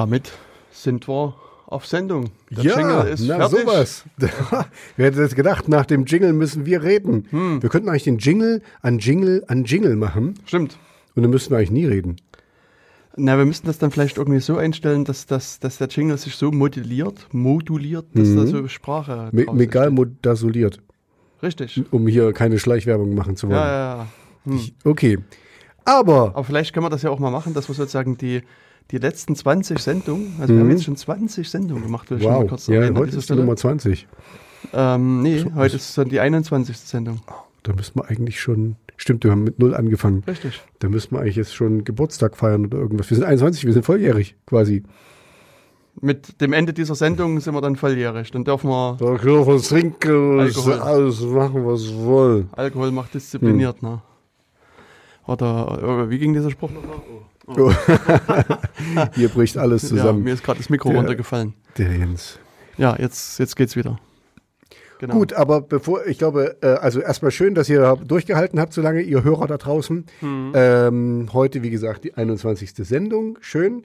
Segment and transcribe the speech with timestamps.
[0.00, 0.32] damit
[0.70, 1.34] sind wir
[1.66, 2.30] auf Sendung.
[2.50, 3.60] Der ja, Jingle ist na fertig.
[3.60, 4.04] sowas.
[4.96, 7.26] Wer hätte das gedacht, nach dem Jingle müssen wir reden.
[7.28, 7.62] Hm.
[7.62, 10.78] Wir könnten eigentlich den Jingle an Jingle an Jingle machen Stimmt.
[11.14, 12.16] und dann müssten wir eigentlich nie reden.
[13.16, 16.34] Na, wir müssten das dann vielleicht irgendwie so einstellen, dass, dass, dass der Jingle sich
[16.34, 20.80] so moduliert, moduliert, dass da so Sprache Me Megal modasuliert,
[21.42, 21.82] Richtig.
[21.90, 23.58] um hier keine Schleichwerbung machen zu wollen.
[23.58, 24.08] Ja, ja,
[24.46, 24.58] ja.
[24.84, 25.18] Okay.
[25.84, 28.42] Aber, Aber vielleicht können wir das ja auch mal machen, dass wir sozusagen die,
[28.90, 32.32] die letzten 20 Sendungen, also wir haben jetzt schon 20 Sendungen gemacht, will ich schon
[32.32, 33.34] mal wow, kurz ja, heute ist die.
[33.34, 34.08] Nummer 20.
[34.72, 36.76] Ähm, nee, heute ist dann die 21.
[36.76, 37.20] Sendung.
[37.62, 40.22] Da müssen wir eigentlich schon, stimmt, wir haben mit Null angefangen.
[40.26, 40.62] Richtig.
[40.80, 43.08] Da müssen wir eigentlich jetzt schon Geburtstag feiern oder irgendwas.
[43.10, 44.82] Wir sind 21, wir sind volljährig quasi.
[46.00, 48.30] Mit dem Ende dieser Sendung sind wir dann volljährig.
[48.30, 50.72] Dann dürfen wir, Da können wir trinken, Alkohol.
[50.74, 52.48] alles machen, was wir wollen.
[52.52, 53.88] Alkohol macht diszipliniert, Hm.
[53.88, 54.02] ne?
[55.26, 56.96] Oder, äh, wie ging dieser Spruch nochmal?
[56.96, 57.22] Oh.
[59.14, 60.22] Hier bricht alles Ja, zusammen.
[60.22, 61.54] mir ist gerade das Mikro Der- runtergefallen.
[61.78, 62.38] Der Jens.
[62.76, 63.98] Ja, jetzt, jetzt geht's wieder.
[64.98, 65.14] Genau.
[65.14, 69.00] Gut, aber bevor, ich glaube, äh, also erstmal schön, dass ihr durchgehalten habt, so lange,
[69.00, 70.04] ihr Hörer da draußen.
[70.20, 70.52] Hm.
[70.54, 72.72] Ähm, heute, wie gesagt, die 21.
[72.86, 73.38] Sendung.
[73.40, 73.84] Schön.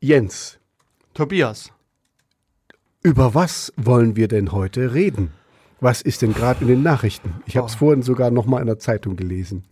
[0.00, 0.58] Jens,
[1.14, 1.70] Tobias.
[3.02, 5.32] über was wollen wir denn heute reden?
[5.80, 7.34] Was ist denn gerade in den Nachrichten?
[7.46, 7.78] Ich habe es Oh.
[7.78, 9.64] vorhin sogar noch mal in der Zeitung gelesen.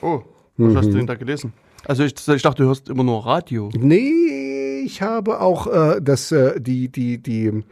[0.00, 0.22] Oh,
[0.56, 0.96] was hast du Mhm.
[0.98, 1.52] denn da gelesen?
[1.86, 3.70] Also ich, ich dachte, du hörst immer nur Radio.
[3.74, 7.64] Nee, ich habe auch äh, das, äh, die, die, die,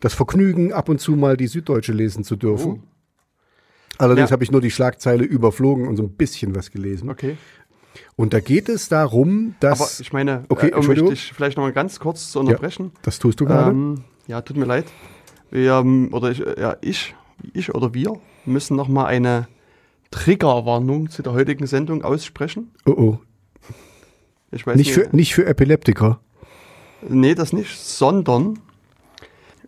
[0.00, 2.82] das Vergnügen, ab und zu mal die Süddeutsche lesen zu dürfen.
[3.98, 4.34] Allerdings Ja.
[4.34, 7.10] habe ich nur die Schlagzeile überflogen und so ein bisschen was gelesen.
[7.10, 7.36] Okay.
[8.16, 9.80] Und da geht es darum, dass.
[9.80, 12.90] Aber ich meine, Okay, äh, um dich vielleicht noch mal ganz kurz zu unterbrechen.
[13.02, 13.70] das tust du gerade.
[13.70, 14.86] Ähm, ja, tut mir leid.
[15.50, 17.14] Wir, ähm, oder ich, äh, ja, ich,
[17.52, 18.14] ich oder wir
[18.46, 19.46] müssen noch mal eine
[20.10, 22.72] Triggerwarnung zu der heutigen Sendung aussprechen.
[22.86, 23.18] oh oh.
[24.54, 26.20] Ich weiß Nicht für, nicht für Epileptiker.
[27.08, 28.58] Nee, das nicht, sondern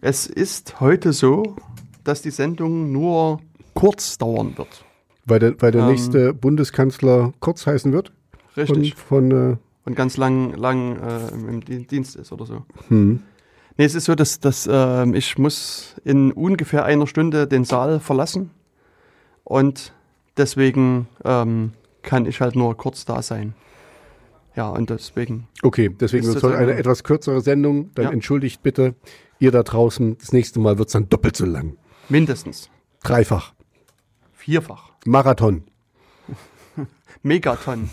[0.00, 1.56] es ist heute so,
[2.04, 3.40] dass die Sendung nur
[3.74, 4.84] kurz dauern wird.
[5.24, 5.88] Weil der, weil der Ähm.
[5.88, 8.12] nächste Bundeskanzler Kurz heißen wird.
[8.54, 8.94] Von, Richtig.
[8.94, 12.64] von äh, Und ganz lang, lang äh, im, im Di- Dienst ist oder so.
[12.88, 13.22] hm.
[13.78, 18.00] Nee, es ist so, dass, dass ähm, ich muss in ungefähr einer Stunde den Saal
[18.00, 18.50] verlassen.
[19.44, 19.92] Und
[20.38, 21.72] deswegen ähm,
[22.02, 23.52] kann ich halt nur kurz da sein.
[24.56, 25.48] Ja, und deswegen.
[25.62, 27.90] Okay, deswegen wird es heute eine etwas kürzere Sendung.
[27.94, 28.10] Dann Ja.
[28.10, 28.94] entschuldigt bitte
[29.38, 30.16] ihr da draußen.
[30.18, 31.76] Das nächste Mal wird es dann doppelt so lang.
[32.08, 32.70] Mindestens.
[33.02, 33.52] Dreifach.
[34.32, 34.92] Vierfach.
[35.04, 35.64] Marathon.
[37.22, 37.90] Megaton.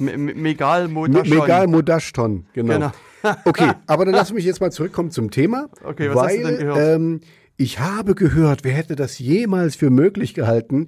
[0.00, 2.72] Me Me Megal Modashton, genau.
[2.74, 2.92] Genau.
[3.44, 5.68] Okay, aber dann lass mich jetzt mal zurückkommen zum Thema.
[5.84, 6.78] Okay, was hast weil, du denn gehört?
[6.78, 7.20] Ähm,
[7.58, 10.86] ich habe gehört, wer hätte das jemals für möglich gehalten,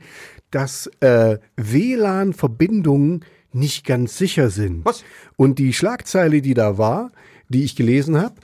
[0.50, 4.84] dass äh, WLAN-Verbindungen nicht ganz sicher sind.
[4.84, 5.04] Was?
[5.36, 7.12] Und die Schlagzeile, die da war,
[7.48, 8.34] die ich gelesen habe,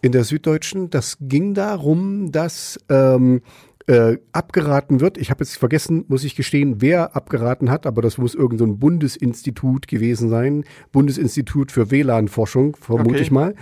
[0.00, 3.42] in der Süddeutschen, das ging darum, dass ähm,
[3.86, 5.16] äh, abgeraten wird.
[5.18, 8.76] Ich habe jetzt vergessen, muss ich gestehen, wer abgeraten hat, aber das muss irgendein so
[8.76, 10.64] Bundesinstitut gewesen sein.
[10.92, 13.22] Bundesinstitut für WLAN-Forschung, vermute Okay.
[13.22, 13.54] ich mal.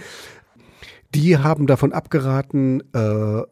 [1.15, 3.43] Die haben davon abgeraten, äh,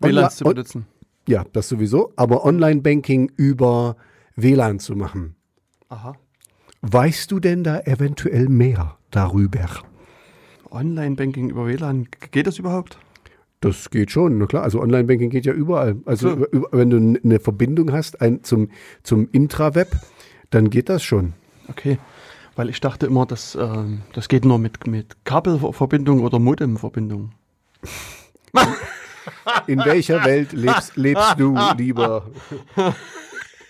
[0.00, 0.86] WLANs zu benutzen.
[1.28, 3.96] ja, das sowieso, aber Online-Banking über
[4.36, 5.36] WLAN zu machen.
[5.88, 6.14] Aha.
[6.86, 9.70] Weißt du denn da eventuell mehr darüber?
[10.70, 12.98] Online-Banking über WLAN, geht das überhaupt?
[13.62, 14.64] Das geht schon, na klar.
[14.64, 15.96] Also Online-Banking geht ja überall.
[16.04, 18.68] Also über, über, wenn du eine Verbindung hast ein, zum,
[19.02, 19.96] zum Intraweb,
[20.50, 21.32] dann geht das schon.
[21.68, 21.98] Okay.
[22.54, 27.32] Weil ich dachte immer, dass, ähm, das geht nur mit, mit Kabelverbindung oder Modemverbindung.
[29.66, 32.26] In welcher Welt lebst, lebst du lieber?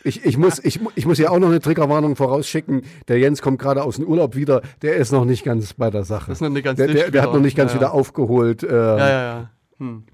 [0.07, 2.83] Ich, ich, muss, ich, ich muss ja auch noch eine Triggerwarnung vorausschicken.
[3.09, 4.61] Der Jens kommt gerade aus dem Urlaub wieder.
[4.83, 6.27] Der ist noch nicht ganz bei der Sache.
[6.29, 7.93] Das ist noch nicht ganz der, der, der hat noch nicht ganz Ja, wieder ja.
[7.93, 8.63] aufgeholt.
[8.63, 9.51] Äh, Ja, ja, ja.
[9.79, 10.05] Hm.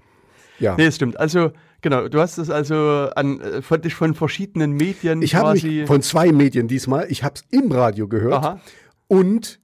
[0.59, 0.75] ja.
[0.77, 1.19] Nee, stimmt.
[1.19, 1.51] Also,
[1.81, 5.67] genau, du hast es also an, äh, von, verschiedenen Medien Ich habe quasi.
[5.67, 7.07] mich von zwei Medien diesmal.
[7.09, 8.61] Ich habe es im Radio gehört Aha.
[9.07, 9.59] und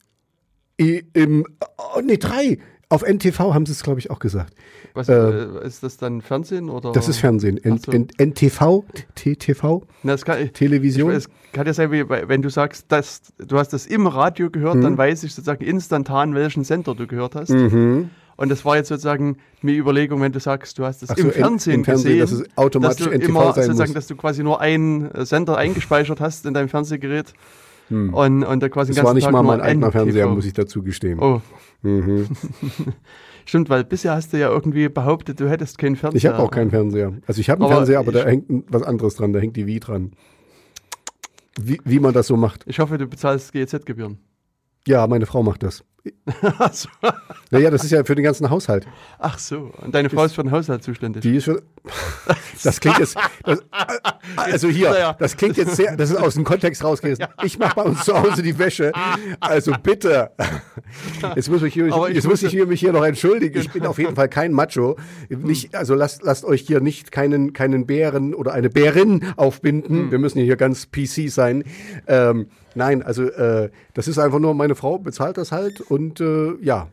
[0.77, 1.45] im,
[1.77, 2.59] oh, nee, drei.
[2.89, 4.53] Auf NTV haben sie es, glaube ich, auch gesagt.
[4.93, 6.93] Was, äh, ist das dann Fernsehen oder?
[6.93, 7.57] Das ist Fernsehen.
[7.57, 7.91] N so.
[7.91, 8.85] NTV,
[9.15, 11.11] TTV, Na, das kann, ich, Television.
[11.11, 14.75] Es kann ja sein, wie, wenn du sagst, dass du hast das im Radio gehört,
[14.75, 14.81] Mhm.
[14.83, 17.49] dann weiß ich sozusagen instantan, welchen Sender du gehört hast.
[17.49, 18.09] Mhm.
[18.37, 21.25] Und das war jetzt sozusagen eine Überlegung, wenn du sagst, du hast es so, im
[21.25, 23.95] im- Fernsehen, im Fernsehen, gesehen, dass es automatisch dass du NTV immer sein sozusagen, muss.
[23.95, 27.33] dass du quasi nur einen äh, Sender eingespeichert hast in deinem Fernsehgerät
[27.89, 28.95] und, und da quasi Hm.
[28.97, 29.91] Das war nicht Tag mal mein eigener.
[29.93, 31.19] Fernseher, muss ich dazu gestehen.
[31.19, 31.41] Oh,
[31.81, 32.27] Mhm.
[33.45, 36.17] stimmt, weil bisher hast du ja irgendwie behauptet, du hättest keinen Fernseher.
[36.17, 37.13] Ich habe auch keinen Fernseher.
[37.25, 39.33] Also ich habe einen Aber Fernseher, aber da hängt was anderes dran.
[39.33, 40.11] Da hängt die Wii dran.
[41.59, 42.63] Wie, wie man das so macht.
[42.67, 44.19] Ich hoffe, du bezahlst GEZ-Gebühren.
[44.87, 45.83] Ja, meine Frau macht das.
[46.71, 46.89] So.
[47.51, 48.85] Naja, das ist ja für den ganzen Haushalt.
[49.19, 49.71] Ach so.
[49.81, 51.21] Und deine Frau ist für den Haushalt zuständig.
[51.21, 51.61] Die ist für,
[52.63, 53.59] das klingt jetzt, das,
[54.35, 57.25] also hier, das klingt jetzt sehr, das ist aus dem Kontext rausgerissen.
[57.43, 58.91] Ich mache bei uns zu Hause die Wäsche.
[59.39, 60.31] Also bitte.
[61.35, 63.59] Jetzt muss ich, hier, ich jetzt muss muss- ich hier mich hier noch entschuldigen.
[63.59, 64.97] Ich bin auf jeden Fall kein Macho.
[65.29, 70.11] Nicht, also lasst, lasst euch hier nicht keinen, keinen Bären oder eine Bärin aufbinden.
[70.11, 71.63] Wir müssen hier ganz PC sein.
[72.07, 76.53] Ähm, nein, also äh, das ist einfach nur, meine Frau bezahlt das halt und äh,
[76.61, 76.87] ja.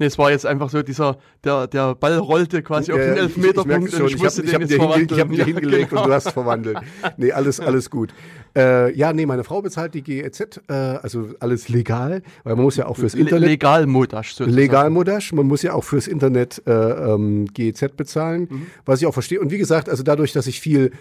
[0.00, 3.14] Nee, es war jetzt einfach so, dieser, der, der Ball rollte quasi auf Äh, den
[3.14, 5.28] ich- Elfmeterpunkt ich, merke und ich musste ich habe den hab jetzt hinge ich hab
[5.28, 6.02] dir Ja, hingelegt genau.
[6.02, 6.78] und du hast verwandelt.
[7.16, 8.14] Nee, alles, alles gut.
[8.56, 12.76] Äh, ja, nee, meine Frau bezahlt die GEZ, äh, also alles legal, weil man muss
[12.76, 13.48] ja auch fürs Internet.
[13.48, 14.54] Legalmodasch sozusagen.
[14.54, 18.66] Legalmodasch, man muss ja auch fürs Internet äh, ähm, GEZ bezahlen, Mhm.
[18.84, 19.40] was ich auch verstehe.
[19.40, 20.92] Und wie gesagt, also dadurch, dass ich viel,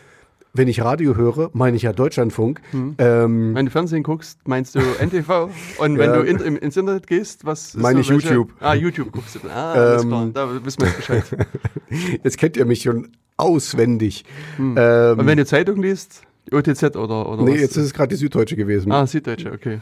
[0.54, 2.96] wenn ich Radio höre, meine ich ja Deutschlandfunk, Mhm.
[2.98, 5.50] ähm, Wenn du Fernsehen guckst, meinst du NTV?
[5.78, 6.16] Und wenn Ja.
[6.18, 8.54] du in, im, ins Internet gehst, was ist Meine ich welche- YouTube.
[8.60, 9.40] Ah, YouTube guckst du.
[9.50, 11.24] Ah, alles Ähm, klar, da wissen wir jetzt Bescheid.
[12.24, 14.26] jetzt kennt ihr mich schon auswendig.
[14.58, 17.62] Und Ähm, wenn du Zeitung liest, OTZ oder, oder nee, was?
[17.62, 18.92] jetzt ist es gerade die Süddeutsche gewesen.
[18.92, 19.82] ah, Süddeutsche, okay.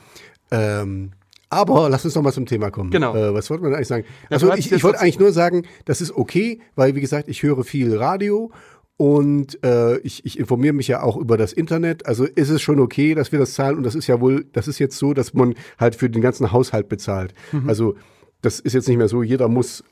[0.52, 1.12] Ähm,
[1.50, 2.90] aber lass uns noch mal zum Thema kommen.
[2.90, 3.16] Genau.
[3.16, 4.04] Äh, was wollte man eigentlich sagen?
[4.24, 7.30] Ja, Also hast ich, ich wollte eigentlich nur sagen, das ist okay, weil wie gesagt,
[7.30, 8.52] ich höre viel Radio
[8.98, 12.06] und äh, ich, ich informiere mich ja auch über das Internet.
[12.06, 14.68] Also ist es schon okay, dass wir das zahlen und das ist ja wohl, das
[14.68, 17.34] ist jetzt so, dass man halt für den ganzen Haushalt bezahlt.
[17.52, 17.68] Mhm.
[17.68, 17.96] Also
[18.42, 19.84] das ist jetzt nicht mehr so, jeder muss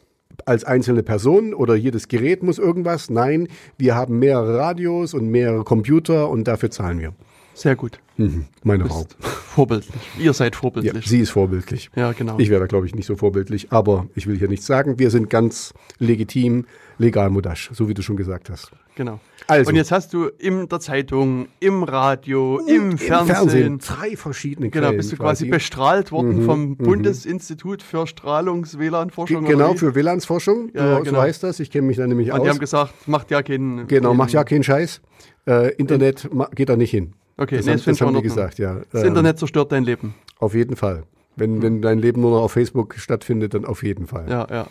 [0.46, 3.10] als einzelne Person oder jedes Gerät muss irgendwas.
[3.10, 3.48] Nein,
[3.78, 7.14] wir haben mehrere Radios und mehrere Computer und dafür zahlen wir.
[7.56, 8.00] Sehr gut.
[8.18, 8.46] Mhm.
[8.64, 9.06] Meine Frau.
[9.20, 9.96] Vorbildlich.
[10.20, 11.06] Ihr seid Ja, vorbildlich.
[11.08, 11.90] sie ist vorbildlich.
[11.96, 12.38] Ja, genau.
[12.40, 14.98] Ich wäre da, glaube ich, nicht so vorbildlich, aber ich will hier nichts sagen.
[15.00, 16.66] Wir sind ganz legitim,
[16.98, 18.72] legal Modasch, so wie du schon gesagt hast.
[18.96, 19.20] genau.
[19.48, 19.70] Also.
[19.70, 24.98] Und jetzt hast du in der Zeitung, im Radio, im, Fernsehen, drei verschiedene genau, Quellen
[24.98, 29.44] bist du quasi bestrahlt worden vom Bundesinstitut für Strahlungs-WLAN-Forschung.
[29.44, 30.72] Ge- Genau, für WLANsforschung.
[30.74, 31.18] Ja, ja, du genau.
[31.20, 32.44] weißt das, ich kenne mich da nämlich Und aus.
[32.44, 33.88] die haben gesagt, macht ja keinen.
[33.88, 35.02] genau, keinen, macht ja keinen Scheiß.
[35.46, 37.14] Äh, Internet geht da nicht hin.
[37.38, 38.82] Okay, das nee, haben, das haben die gesagt, ja.
[38.92, 40.16] Das Ähm, Internet zerstört dein Leben.
[40.40, 41.04] Auf jeden Fall.
[41.36, 44.30] Wenn, wenn dein Leben nur noch auf Facebook stattfindet, dann auf jeden Fall.
[44.30, 44.68] Ja, ja.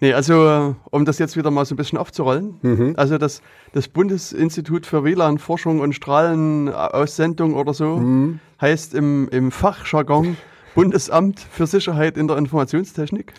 [0.00, 2.54] Nee, also äh, um das jetzt wieder mal so ein bisschen aufzurollen.
[2.62, 2.94] Mhm.
[2.96, 3.40] Also das,
[3.72, 8.40] das Bundesinstitut für WLAN-Forschung und Strahlenaussendung oder so Mhm.
[8.60, 10.36] heißt im, im Fachjargon
[10.74, 13.34] Bundesamt für Sicherheit in der Informationstechnik.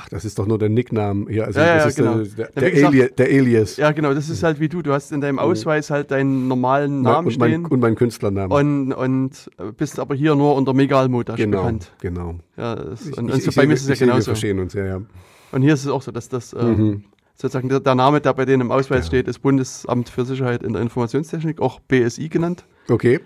[0.00, 1.44] Ach, das ist doch nur der Nickname hier.
[1.46, 2.18] Also Ja, ja, das ja, ist genau.
[2.20, 3.76] äh, der, Ja, der, wie gesagt- Ali der Alias.
[3.78, 4.80] Ja, genau, das ist halt wie du.
[4.82, 8.52] Du hast in deinem Ausweis halt deinen normalen Namen und, mein, stehen und mein Künstlernamen.
[8.52, 11.90] und, und bist aber hier nur unter Megalmodash genau, bekannt.
[12.00, 12.36] genau.
[12.56, 14.12] Ja, das, Ich- und, ich- und so ich bei mir ist es ja sehe, Wir
[14.12, 14.30] genauso.
[14.30, 15.02] verstehen uns, ja, ja.
[15.50, 17.04] Und hier ist es auch so, dass das äh, Mhm.
[17.34, 20.74] sozusagen der, der Name, der bei denen im Ausweis steht, ist Bundesamt für Sicherheit in
[20.74, 22.64] der Informationstechnik, auch BSI genannt.
[22.88, 23.18] Okay,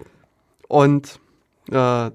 [0.68, 1.20] Und
[1.68, 2.10] äh, der,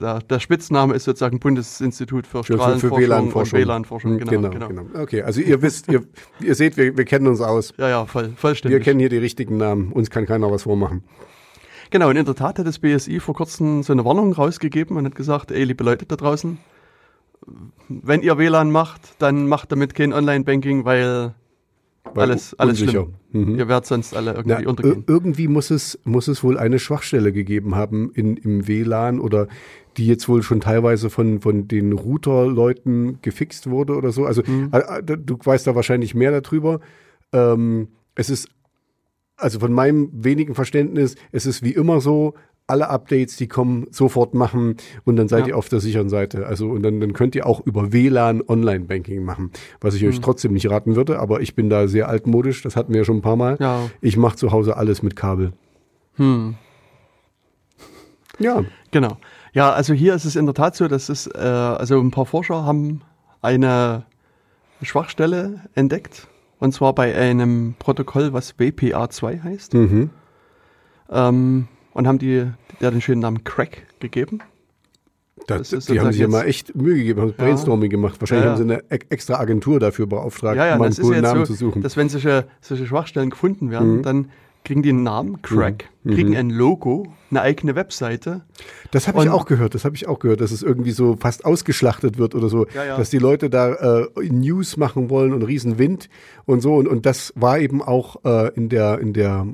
[0.00, 3.58] der, der Spitzname ist sozusagen Bundesinstitut für Strahlenforschung für WLAN-Forschung.
[3.60, 4.12] WLAN-Forschung.
[4.14, 5.00] Mhm, Genau, genau, genau, genau.
[5.02, 6.02] Okay, also ihr wisst, ihr,
[6.40, 7.74] ihr seht, wir, wir kennen uns aus.
[7.76, 8.82] Ja, ja, voll, Wir vollständig.
[8.84, 9.92] kennen hier die richtigen Namen.
[9.92, 11.04] Uns kann keiner was vormachen.
[11.90, 15.04] genau, und in der Tat hat das BSI vor kurzem so eine Warnung rausgegeben und
[15.04, 16.58] hat gesagt, ey, liebe Leute da draußen,
[17.88, 21.34] wenn ihr WLAN macht, dann macht damit kein Online-Banking, Weil
[22.14, 23.06] alles, alles unsicher.
[23.32, 23.48] schlimm.
[23.52, 23.58] Mhm.
[23.58, 25.04] Ihr werdet sonst alle irgendwie Na, untergehen.
[25.06, 29.48] irgendwie muss es, muss es wohl eine Schwachstelle gegeben haben in, im WLAN oder
[29.96, 34.26] die jetzt wohl schon teilweise von, von den Router-Leuten gefixt wurde oder so.
[34.26, 34.70] Also Mhm.
[35.24, 36.80] du weißt da wahrscheinlich mehr darüber.
[37.32, 38.48] Ähm, es ist,
[39.36, 42.34] also von meinem wenigen Verständnis, es ist wie immer so,
[42.68, 45.48] alle Updates, die kommen, sofort machen und dann seid Ja.
[45.48, 46.46] ihr auf der sicheren Seite.
[46.46, 50.08] Also und dann, dann könnt ihr auch über WLAN Online-Banking machen, was ich Mhm.
[50.08, 53.04] euch trotzdem nicht raten würde, aber ich bin da sehr altmodisch, das hatten wir ja
[53.04, 53.56] schon ein paar Mal.
[53.60, 53.88] Ja.
[54.00, 55.52] Ich mache zu Hause alles mit Kabel.
[56.16, 56.56] Hm.
[58.38, 59.16] Ja, Genau.
[59.52, 62.26] Ja, also hier ist es in der Tat so, dass es, äh, also ein paar
[62.26, 63.00] Forscher haben
[63.42, 64.04] eine
[64.82, 66.28] Schwachstelle entdeckt.
[66.58, 69.74] Und zwar bei einem Protokoll, was WPA2 heißt.
[69.74, 70.10] mhm.
[71.10, 72.44] Ähm, und haben die,
[72.80, 74.40] der den schönen Namen Crack gegeben.
[75.46, 78.20] das, Das die haben sich ja mal echt Mühe gegeben, haben Brainstorming gemacht.
[78.20, 81.22] Wahrscheinlich Ja, haben sie eine e- extra Agentur dafür beauftragt, Ja, ja, um einen coolen
[81.22, 81.82] Namen so, zu suchen.
[81.82, 84.02] dass wenn solche, solche Schwachstellen gefunden werden, Mhm.
[84.02, 84.30] dann
[84.64, 86.10] kriegen die einen Namen, Crack, Mhm.
[86.14, 86.36] kriegen Mhm.
[86.36, 88.40] ein Logo, eine eigene Webseite.
[88.90, 91.44] Das habe ich auch gehört, das habe ich auch gehört, dass es irgendwie so fast
[91.44, 92.96] ausgeschlachtet wird oder so, Ja, ja.
[92.96, 96.08] dass die Leute da äh, News machen wollen und Riesenwind
[96.46, 99.46] und so und, und das war eben auch äh, in der in der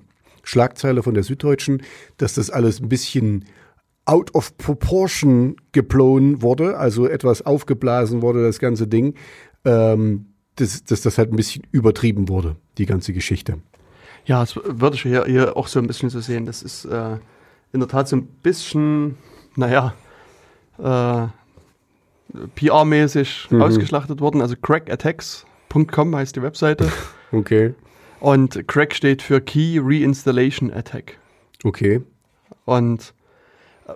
[0.42, 1.82] Schlagzeile von der Süddeutschen,
[2.16, 3.44] dass das alles ein bisschen
[4.04, 9.14] out of proportion geblown wurde, also etwas aufgeblasen wurde, das ganze Ding,
[9.64, 13.58] ähm, dass, dass das halt ein bisschen übertrieben wurde, die ganze Geschichte.
[14.24, 16.46] Ja, das würde ich hier, hier auch so ein bisschen so sehen.
[16.46, 17.18] Das ist äh,
[17.72, 19.16] in der Tat so ein bisschen,
[19.56, 19.94] naja,
[20.78, 21.26] äh,
[22.56, 24.40] PR-mäßig ausgeschlachtet worden.
[24.40, 26.90] Also crackattacks.com heißt die Webseite.
[27.34, 27.72] Okay.
[28.22, 31.18] Und Crack steht für Key Reinstallation Attack.
[31.64, 32.02] Okay.
[32.64, 33.14] Und
[33.88, 33.94] äh,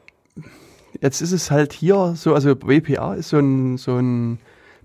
[1.00, 4.38] jetzt ist es halt hier so, also WPA ist so ein, so ein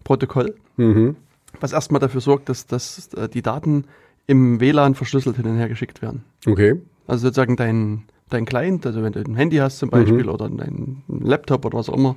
[0.03, 1.15] Protokoll, Mhm.
[1.59, 3.85] was erstmal dafür sorgt, dass, dass äh, die Daten
[4.27, 6.23] im WLAN verschlüsselt hin und her geschickt werden.
[6.45, 6.79] Okay.
[7.07, 11.01] Also sozusagen dein, dein Client, also wenn du ein Handy hast zum Beispiel oder dein
[11.07, 12.15] Laptop oder was auch immer,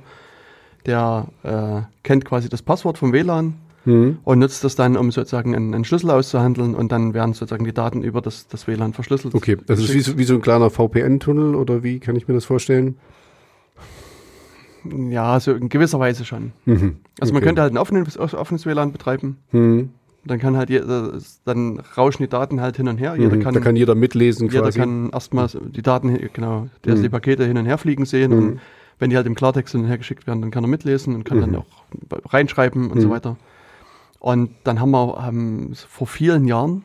[0.85, 3.55] der äh, kennt quasi das Passwort vom WLAN
[3.85, 4.17] Mhm.
[4.23, 7.73] und nutzt das dann, um sozusagen einen, einen Schlüssel auszuhandeln und dann werden sozusagen die
[7.73, 9.33] Daten über das, das WLAN verschlüsselt.
[9.35, 9.57] Okay.
[9.67, 12.45] Das ist wie so, wie so ein kleiner VPN-Tunnel oder wie kann ich mir das
[12.45, 12.97] vorstellen?
[15.09, 16.51] Ja, so in gewisser Weise schon.
[16.65, 16.97] Mhm.
[17.19, 19.37] Also man könnte halt ein offenes, offenes WLAN betreiben.
[19.51, 19.89] Mhm.
[20.25, 21.13] Dann kann halt jeder,
[21.43, 23.15] dann rauschen die Daten halt hin und her.
[23.17, 23.41] Jeder Mhm.
[23.41, 24.79] kann, da kann jeder mitlesen jeder quasi.
[24.79, 27.03] kann erstmal die Daten, genau, die, also Mhm.
[27.03, 28.31] die Pakete hin und her fliegen sehen.
[28.31, 28.37] Mhm.
[28.37, 28.59] Und
[28.99, 31.25] wenn die halt im Klartext hin und her geschickt werden, dann kann er mitlesen und
[31.25, 31.57] kann dann Mhm.
[31.57, 33.11] auch reinschreiben und so Mhm.
[33.11, 33.37] weiter.
[34.25, 36.81] Und dann haben wir haben vor vielen Jahren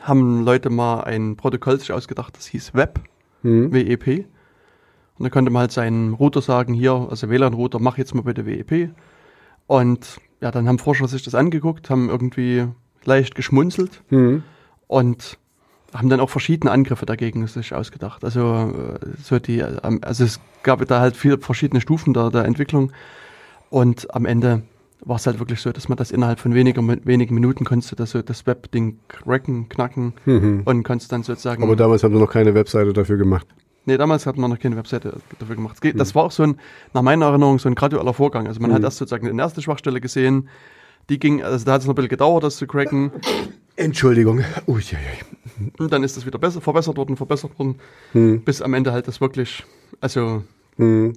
[0.00, 3.00] haben Leute mal ein Protokoll sich ausgedacht, das hieß Web,
[3.42, 3.72] Mhm.
[3.72, 4.24] WEP.
[5.18, 8.46] Und da konnte man halt seinen Router sagen, hier, also WLAN-Router, mach jetzt mal bitte
[8.46, 8.90] WEP.
[9.66, 12.68] Und ja, dann haben Forscher sich das angeguckt, haben irgendwie
[13.04, 14.44] leicht geschmunzelt Mhm.
[14.86, 15.36] und
[15.92, 18.22] haben dann auch verschiedene Angriffe dagegen sich ausgedacht.
[18.22, 22.44] Also, äh, so die, ähm, also es gab da halt viele verschiedene Stufen der, der
[22.44, 22.92] Entwicklung
[23.68, 24.62] und am Ende
[25.04, 28.10] war es halt wirklich so, dass man das innerhalb von weniger, wenigen Minuten konntest, das,
[28.10, 30.62] so das Web-Ding cracken, knacken Mhm.
[30.64, 31.62] und konntest dann sozusagen.
[31.62, 33.46] Aber damals haben wir noch keine Webseite dafür gemacht.
[33.86, 35.78] Nee, damals hat man noch keine Webseite dafür gemacht.
[35.96, 36.56] Das war auch so ein,
[36.94, 38.46] nach meiner Erinnerung, so ein gradueller Vorgang.
[38.46, 38.84] Also man hat Mhm.
[38.86, 40.48] erst sozusagen eine erste Schwachstelle gesehen,
[41.10, 43.10] die ging, also da hat es noch ein bisschen gedauert, das zu cracken.
[43.76, 44.38] Entschuldigung.
[44.66, 47.74] Ui, ui, Und dann ist das wieder besser, verbessert worden, verbessert worden,
[48.14, 48.20] ui.
[48.20, 48.40] Mhm.
[48.44, 49.64] bis am Ende halt das wirklich,
[50.00, 50.42] also
[50.76, 51.12] Mhm.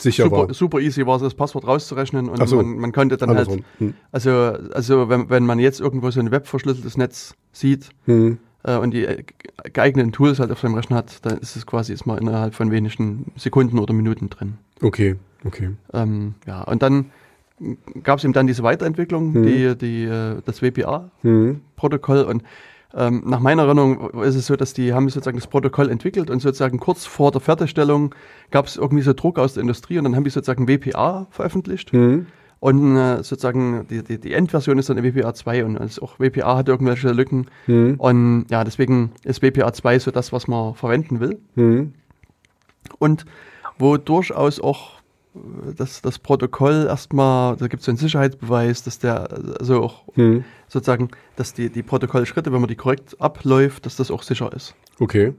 [0.00, 0.54] Sicher super, war.
[0.54, 2.56] super easy war, das Passwort rauszurechnen und so.
[2.56, 3.64] man, man konnte dann halt, Andersrum.
[3.78, 3.94] Mhm.
[4.12, 4.30] also,
[4.72, 8.38] also wenn, wenn man jetzt irgendwo so ein webverschlüsseltes Netz sieht Mhm.
[8.64, 9.22] äh, und die äh,
[9.72, 12.70] geeigneten Tools halt auf seinem Rechner hat, dann ist es quasi ist man innerhalb von
[12.70, 14.58] wenigen Sekunden oder Minuten drin.
[14.82, 15.70] Okay, okay.
[15.92, 17.06] Ähm, ja, und dann
[18.02, 19.42] gab es eben dann diese Weiterentwicklung, Mhm.
[19.44, 22.24] die, die, äh, das WPA-Protokoll.
[22.24, 22.28] Mhm.
[22.30, 22.42] Und
[22.96, 26.40] ähm, nach meiner Erinnerung ist es so, dass die haben sozusagen das Protokoll entwickelt und
[26.40, 28.14] sozusagen kurz vor der Fertigstellung
[28.50, 31.92] gab es irgendwie so Druck aus der Industrie und dann haben die sozusagen WPA veröffentlicht.
[31.92, 32.26] Mhm.
[32.58, 36.56] Und äh, sozusagen die, die, die Endversion ist dann WPA 2 und also auch WPA
[36.56, 37.48] hat irgendwelche Lücken.
[37.66, 37.96] Mhm.
[37.98, 41.92] Und ja, deswegen ist WPA 2 so das, was man verwenden will Mhm.
[42.98, 43.26] und
[43.78, 44.95] wo durchaus auch
[45.76, 49.28] das, das Protokoll erstmal, da gibt es so einen Sicherheitsbeweis, dass der,
[49.60, 50.44] also auch Mhm.
[50.68, 54.74] sozusagen, dass die, die Protokollschritte, wenn man die korrekt abläuft, dass das auch sicher ist.
[55.00, 55.34] Okay.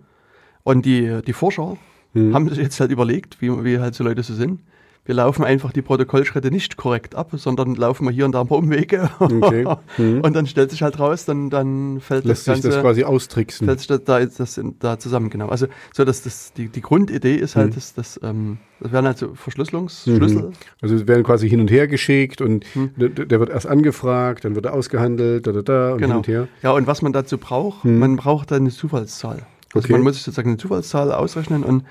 [0.63, 1.77] Und die, die Forscher
[2.13, 2.33] Mhm.
[2.33, 4.61] haben sich jetzt halt überlegt, wie, wie halt so Leute so sind.
[5.07, 8.47] Wir laufen einfach die Protokollschritte nicht korrekt ab, sondern laufen wir hier und da ein
[8.47, 9.09] paar Umwege.
[9.19, 9.65] Okay.
[9.97, 10.21] Mhm.
[10.23, 13.03] und dann stellt sich halt raus, dann, dann fällt Lässt das sich Ganze das quasi
[13.05, 13.65] austricksen.
[13.65, 15.47] fällt sich da, da, das in, da zusammen, genau.
[15.47, 17.75] Also so dass das, die, die Grundidee ist halt, Mhm.
[17.75, 20.51] dass das, ähm, das wären halt so Verschlüsselungsschlüssel.
[20.81, 22.91] Also es werden quasi hin und her geschickt und Hm.
[22.97, 26.17] der, der wird erst angefragt, dann wird er ausgehandelt, da, da, da und hin Genau.
[26.17, 26.47] und her.
[26.61, 27.99] Ja, und was man dazu braucht, Mhm.
[27.99, 29.45] man braucht dann eine Zufallszahl.
[29.73, 29.93] Also Okay.
[29.93, 31.83] man muss sich sozusagen eine Zufallszahl ausrechnen und,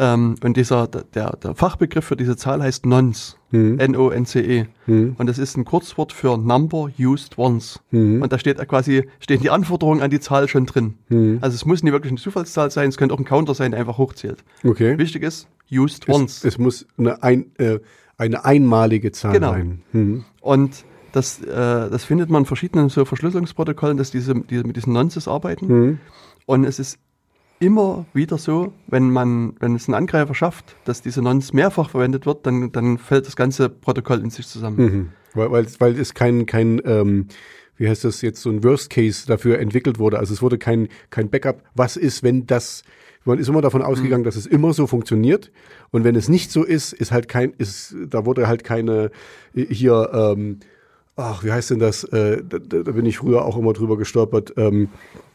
[0.00, 3.80] ähm, und dieser, der, der Fachbegriff für diese Zahl heißt Nonce, Mhm.
[3.80, 4.66] N-O-N-C-E.
[4.86, 5.16] Mhm.
[5.18, 7.80] Und das ist ein Kurzwort für Number Used Once.
[7.90, 8.22] Mhm.
[8.22, 10.94] Und da steht quasi, stehen die Anforderungen an die Zahl schon drin.
[11.08, 11.38] Mhm.
[11.40, 13.80] Also es muss nicht wirklich eine Zufallszahl sein, es könnte auch ein Counter sein, der
[13.80, 14.44] einfach hochzählt.
[14.64, 14.96] Okay.
[14.98, 16.44] Wichtig ist, Used Once.
[16.44, 17.80] Es, muss eine, ein, äh,
[18.16, 19.50] eine einmalige Zahl Genau.
[19.50, 19.82] sein.
[19.92, 20.24] Mhm.
[20.40, 21.46] Und das, äh,
[21.90, 25.66] das findet man in verschiedenen so Verschlüsselungsprotokollen, dass diese, diese mit diesen Nonces arbeiten.
[25.66, 25.98] Mhm.
[26.46, 26.98] Und es ist
[27.60, 32.26] immer wieder so, wenn man, wenn es ein Angreifer schafft, dass diese Nonce mehrfach verwendet
[32.26, 34.76] wird, dann, dann fällt das ganze Protokoll in sich zusammen.
[34.76, 35.08] Mhm.
[35.34, 37.28] Weil, weil, weil es kein, kein ähm,
[37.76, 40.18] wie heißt das jetzt, so ein Worst Case dafür entwickelt wurde.
[40.18, 41.62] Also es wurde kein, kein Backup.
[41.74, 42.82] Was ist, wenn das,
[43.24, 45.52] man ist immer davon ausgegangen, dass es immer so funktioniert.
[45.90, 49.10] Und wenn es nicht so ist, ist halt kein, ist, da wurde halt keine,
[49.54, 50.60] hier, ähm,
[51.16, 52.04] ach, wie heißt denn das?
[52.04, 54.54] Äh, da, da da bin ich früher auch immer drüber gestolpert.
[54.56, 54.88] Ähm,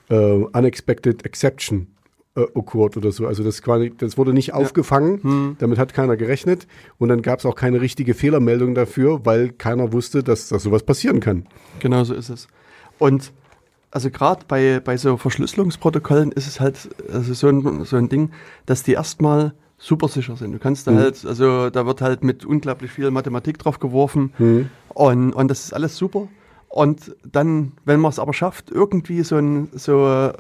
[0.09, 1.87] äh, unexpected Exception
[2.35, 3.25] äh, occurred oder so.
[3.27, 5.55] Also das, quasi, das wurde nicht aufgefangen, Hm.
[5.59, 9.93] damit hat keiner gerechnet und dann gab es auch keine richtige Fehlermeldung dafür, weil keiner
[9.93, 11.45] wusste, dass, dass sowas passieren kann.
[11.79, 12.47] Genau so ist es.
[12.99, 13.31] Und
[13.91, 18.31] also gerade bei, bei so Verschlüsselungsprotokollen ist es halt also so, ein, so ein Ding,
[18.65, 20.51] dass die erstmal super sicher sind.
[20.53, 20.97] Du kannst da Mhm.
[20.97, 24.69] halt, also da wird halt mit unglaublich viel Mathematik drauf geworfen Mhm.
[24.89, 26.27] und, und das ist alles super.
[26.67, 30.33] Und dann, wenn man es aber schafft, irgendwie so, ein, so äh,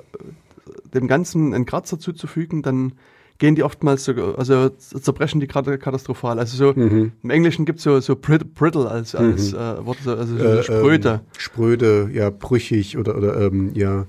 [0.95, 2.93] dem Ganzen einen Kratzer zuzufügen, dann
[3.37, 6.39] gehen die oftmals so, also zerbrechen die gerade katastrophal.
[6.39, 7.11] Also so Mhm.
[7.21, 10.43] im Englischen gibt es so, so brit- brittle als, als äh, Wort, so- also so
[10.43, 11.09] Äh, spröde.
[11.09, 14.05] Ähm, spröde, ja, brüchig oder, oder ähm, ja,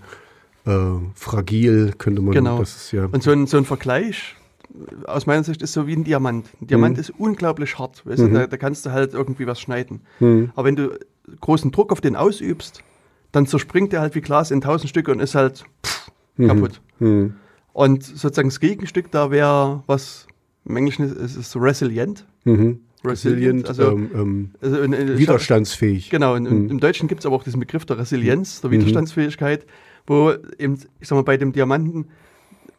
[0.64, 2.34] äh, fragil könnte man.
[2.34, 2.58] Genau.
[2.60, 3.06] Das ist ja.
[3.06, 4.36] Und so ein, so ein Vergleich
[4.74, 6.46] äh, aus meiner Sicht ist so wie ein Diamant.
[6.60, 8.06] Ein Diamant ist unglaublich hart.
[8.06, 10.02] Weißt du, da, da kannst du halt irgendwie was schneiden.
[10.20, 10.50] Mhm.
[10.54, 10.98] Aber wenn du
[11.40, 12.80] großen Druck auf den ausübst,
[13.32, 15.95] dann zerspringt der halt wie Glas in tausend Stücke und ist halt pff,
[16.38, 16.80] kaputt.
[16.98, 17.34] Mhm.
[17.72, 20.26] Und sozusagen das Gegenstück da wäre, was
[20.64, 22.26] im Englischen ist, ist, ist resilient.
[22.44, 22.80] Mhm.
[23.04, 26.10] Resilient, Resilient, also- ähm, ähm, Also in, in, widerstandsfähig.
[26.10, 26.70] Genau, in, Mhm.
[26.70, 29.66] im Deutschen gibt es aber auch diesen Begriff der Resilienz, der Widerstandsfähigkeit,
[30.06, 32.06] wo eben, ich sag mal, bei dem Diamanten,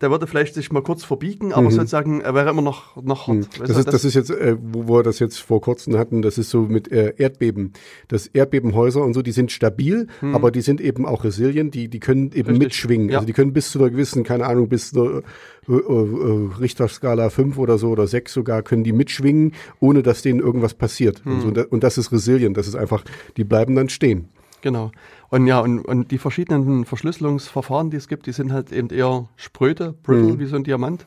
[0.01, 3.37] der würde vielleicht sich mal kurz verbiegen, aber sozusagen, er wäre immer noch, noch hart.
[3.37, 3.45] Mhm.
[3.59, 6.37] Das du, ist, das ist jetzt, äh, wo wir das jetzt vor kurzem hatten, das
[6.37, 7.73] ist so mit äh, Erdbeben.
[8.07, 11.99] Das Erdbebenhäuser und so, die sind stabil, aber die sind eben auch resilient, die, die
[11.99, 12.49] können eben.
[12.49, 13.09] Richtig, mitschwingen.
[13.09, 13.17] ja.
[13.17, 15.21] Also die können bis zu einer gewissen, keine Ahnung, bis zu einer
[15.67, 20.39] äh, äh, Richterskala 5 oder so oder 6 sogar, können die mitschwingen, ohne dass denen
[20.39, 21.21] irgendwas passiert.
[21.25, 21.47] Und, so.
[21.47, 23.03] und, da- und das ist resilient, das ist einfach,
[23.35, 24.29] die bleiben dann stehen.
[24.61, 24.91] Genau.
[25.29, 29.27] Und ja, und, und die verschiedenen Verschlüsselungsverfahren, die es gibt, die sind halt eben eher
[29.35, 30.39] spröde, brittle, Mhm.
[30.39, 31.05] wie so ein Diamant.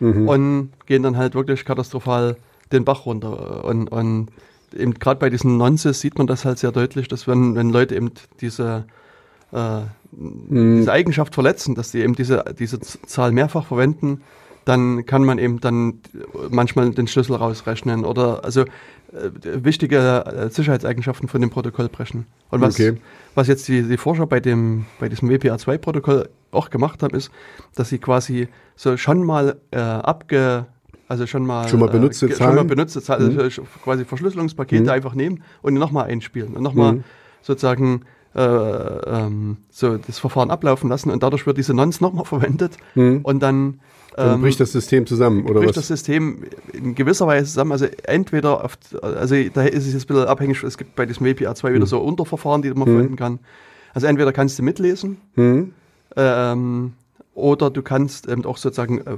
[0.00, 2.36] Und gehen dann halt wirklich katastrophal
[2.72, 3.64] den Bach runter.
[3.64, 4.28] Und, und
[4.76, 7.94] eben gerade bei diesen Nonces sieht man das halt sehr deutlich, dass wenn, wenn Leute
[7.94, 8.10] eben
[8.40, 8.84] diese,
[9.52, 9.80] äh,
[10.14, 10.76] Mhm.
[10.78, 14.20] diese Eigenschaft verletzen, dass die eben diese, diese Zahl mehrfach verwenden,
[14.64, 16.00] dann kann man eben dann
[16.50, 18.66] manchmal den Schlüssel rausrechnen oder also äh,
[19.42, 22.26] wichtige äh, Sicherheitseigenschaften von dem Protokoll brechen.
[22.50, 22.96] Und was, Okay.
[23.34, 27.30] was jetzt die, die Forscher bei, dem, bei diesem WPA2-Protokoll auch gemacht haben, ist,
[27.74, 30.66] dass sie quasi so schon mal äh, abge
[31.08, 32.66] also schon mal, Schon mal benutzte äh, ge- schon mal Zahlen?
[32.68, 37.04] benutzte Zahlen, also quasi Verschlüsselungspakete einfach nehmen und nochmal einspielen und nochmal
[37.42, 38.02] sozusagen
[38.34, 42.78] äh, ähm, so das Verfahren ablaufen lassen und dadurch wird diese Nonce nochmal verwendet
[43.24, 43.80] und dann
[44.16, 45.76] Dann ähm, bricht das System zusammen, oder bricht was?
[45.76, 47.72] das System in gewisser Weise zusammen.
[47.72, 51.26] Also entweder, auf, also da ist es jetzt ein bisschen abhängig, es gibt bei diesem
[51.26, 51.74] WPA2 Hm.
[51.74, 53.38] wieder so Unterverfahren, die man verwenden kann.
[53.94, 55.72] Also entweder kannst du mitlesen Hm?
[56.16, 56.92] ähm,
[57.34, 59.12] oder du kannst eben auch sozusagen äh,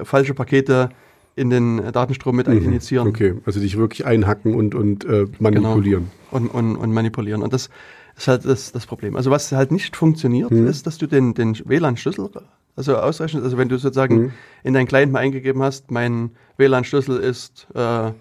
[0.00, 0.90] äh, falsche Pakete
[1.34, 2.80] in den Datenstrom mit Mhm.
[3.08, 6.10] Okay, also dich wirklich einhacken und, und äh, manipulieren.
[6.32, 7.42] und, und, und manipulieren.
[7.42, 7.70] Und das
[8.16, 9.14] ist halt das, das Problem.
[9.14, 10.66] Also was halt nicht funktioniert, Mhm.
[10.66, 12.28] ist, dass du den, den WLAN-Schlüssel
[12.78, 13.44] also ausrechnest.
[13.44, 14.32] Also wenn du sozusagen Mhm.
[14.62, 18.12] in dein Client mal eingegeben hast, mein WLAN-Schlüssel ist äh, äh,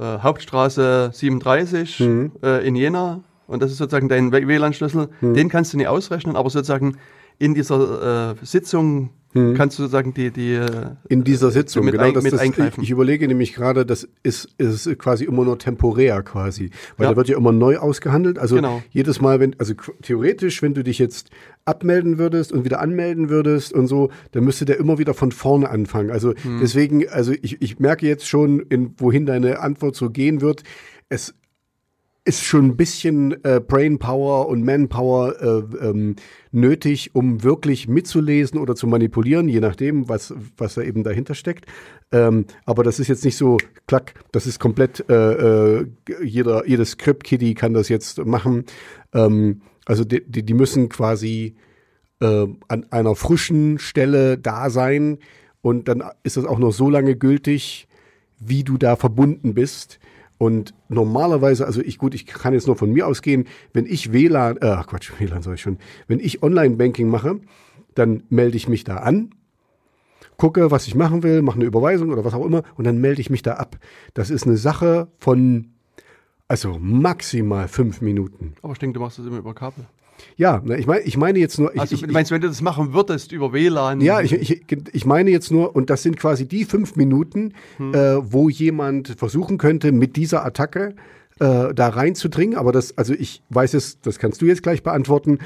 [0.00, 2.32] Hauptstraße 37 Mhm.
[2.42, 5.34] äh, in Jena und das ist sozusagen dein WLAN-Schlüssel, Mhm.
[5.34, 6.96] den kannst du nicht ausrechnen, aber sozusagen
[7.38, 8.34] in dieser äh,
[9.34, 12.04] Sitzung kannst du sozusagen die, die äh, In dieser Sitzung, mit genau.
[12.04, 12.82] ein- das, mit das, ich, eingreifen.
[12.82, 16.70] ich überlege nämlich gerade, das ist, ist quasi immer nur temporär quasi.
[16.96, 17.10] Weil Ja.
[17.12, 18.38] da wird ja immer neu ausgehandelt.
[18.38, 18.82] Also Genau.
[18.90, 21.30] jedes Mal, wenn, also theoretisch, wenn du dich jetzt
[21.64, 25.70] abmelden würdest und wieder anmelden würdest und so, dann müsste der immer wieder von vorne
[25.70, 26.10] anfangen.
[26.10, 26.58] Also Hm.
[26.60, 30.62] deswegen, also ich, ich merke jetzt schon, in, wohin deine Antwort so gehen wird.
[31.08, 31.34] Es
[32.24, 36.16] ist schon ein bisschen äh, Brainpower und Manpower äh, ähm,
[36.52, 41.66] nötig, um wirklich mitzulesen oder zu manipulieren, je nachdem, was, was da eben dahinter steckt.
[42.12, 43.56] Ähm, aber das ist jetzt nicht so,
[43.88, 45.86] klack, das ist komplett, äh, äh,
[46.22, 48.66] jeder, jedes Script-Kiddie kann das jetzt machen.
[49.12, 51.56] Ähm, also die, die, die müssen quasi
[52.20, 55.18] äh, an einer frischen Stelle da sein
[55.60, 57.88] und dann ist das auch noch so lange gültig,
[58.38, 59.98] wie du da verbunden bist.
[60.42, 64.56] Und normalerweise, also ich gut, ich kann jetzt nur von mir ausgehen, wenn ich WLAN,
[64.56, 65.78] äh, Quatsch, WLAN soll ich schon,
[66.08, 67.38] wenn ich Online-Banking mache,
[67.94, 69.36] dann melde ich mich da an,
[70.38, 73.20] gucke, was ich machen will, mache eine Überweisung oder was auch immer und dann melde
[73.20, 73.78] ich mich da ab.
[74.14, 75.74] Das ist eine Sache von,
[76.48, 78.54] also maximal fünf Minuten.
[78.62, 79.86] aber ich denke, du machst das immer über Kabel.
[80.36, 82.62] Ja, na, ich meine, ich meine jetzt nur, ich, Also ich, meinst, wenn du das
[82.62, 84.00] machen würdest über WLAN.
[84.00, 88.16] Ja, ich, ich, ich meine jetzt nur, und das sind quasi die fünf Minuten, äh,
[88.20, 90.94] wo jemand versuchen könnte, mit dieser Attacke
[91.40, 92.56] äh, da reinzudringen.
[92.56, 95.38] Aber das, also ich weiß es, das kannst du jetzt gleich beantworten.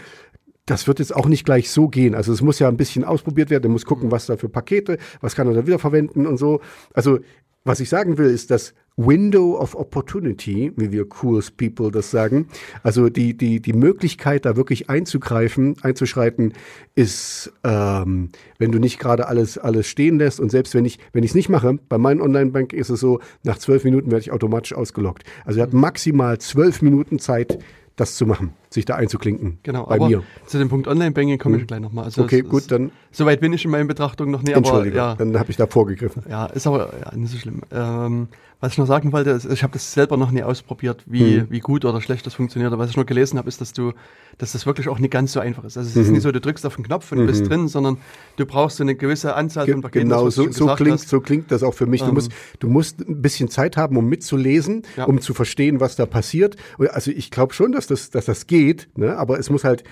[0.67, 2.15] Das wird jetzt auch nicht gleich so gehen.
[2.15, 3.65] Also es muss ja ein bisschen ausprobiert werden.
[3.65, 6.61] Er muss gucken, was da für Pakete, was kann er da wiederverwenden und so.
[6.93, 7.21] Also
[7.65, 12.49] was ich sagen will, ist, dass Window of Opportunity, wie wir Cool's People das sagen,
[12.83, 16.55] also die, die, die Möglichkeit, da wirklich einzugreifen, einzuschreiten,
[16.95, 21.25] ist, ähm, wenn du nicht gerade alles, alles stehen lässt und selbst wenn ich, wenn
[21.25, 24.33] ich es nicht mache, bei meinen Online-Bank ist es so, nach zwölf Minuten werde ich
[24.33, 25.25] automatisch ausgeloggt.
[25.45, 27.59] Also er hat maximal zwölf Minuten Zeit,
[27.97, 28.55] das zu machen.
[28.77, 29.59] Sich da einzuklinken.
[29.65, 30.23] Genau, bei aber mir.
[30.47, 32.05] zu dem Punkt Online-Banking komme ich gleich nochmal.
[32.05, 34.97] Also Okay, es- gut, dann Soweit bin ich in meinen Betrachtungen noch nie, aber entschuldige,
[34.99, 36.23] ja, dann habe ich da vorgegriffen.
[36.29, 37.63] ja, ist aber ja, nicht so schlimm.
[37.73, 38.29] Ähm,
[38.61, 41.47] was ich noch sagen wollte, ist, ich habe das selber noch nie ausprobiert, wie, Mhm.
[41.51, 42.73] wie gut oder schlecht das funktioniert.
[42.73, 43.93] Aber was ich nur gelesen habe, ist, dass du,
[44.39, 45.77] dass das wirklich auch nicht ganz so einfach ist.
[45.79, 46.03] Also es Mhm.
[46.03, 47.99] ist nicht so, du drückst auf den Knopf und bist drin, sondern
[48.37, 50.09] du brauchst so eine gewisse Anzahl Ge von Paketen.
[50.09, 51.09] genau, das, so, so, klingt, hast.
[51.09, 52.01] so klingt das auch für mich.
[52.03, 52.15] Du, Ähm.
[52.15, 55.05] musst, du musst ein bisschen Zeit haben, um mitzulesen, Ja.
[55.05, 56.57] um zu verstehen, was da passiert.
[56.91, 58.66] Also ich glaube schon, dass das, dass das geht,
[58.97, 59.17] ne?
[59.17, 59.85] aber es muss halt,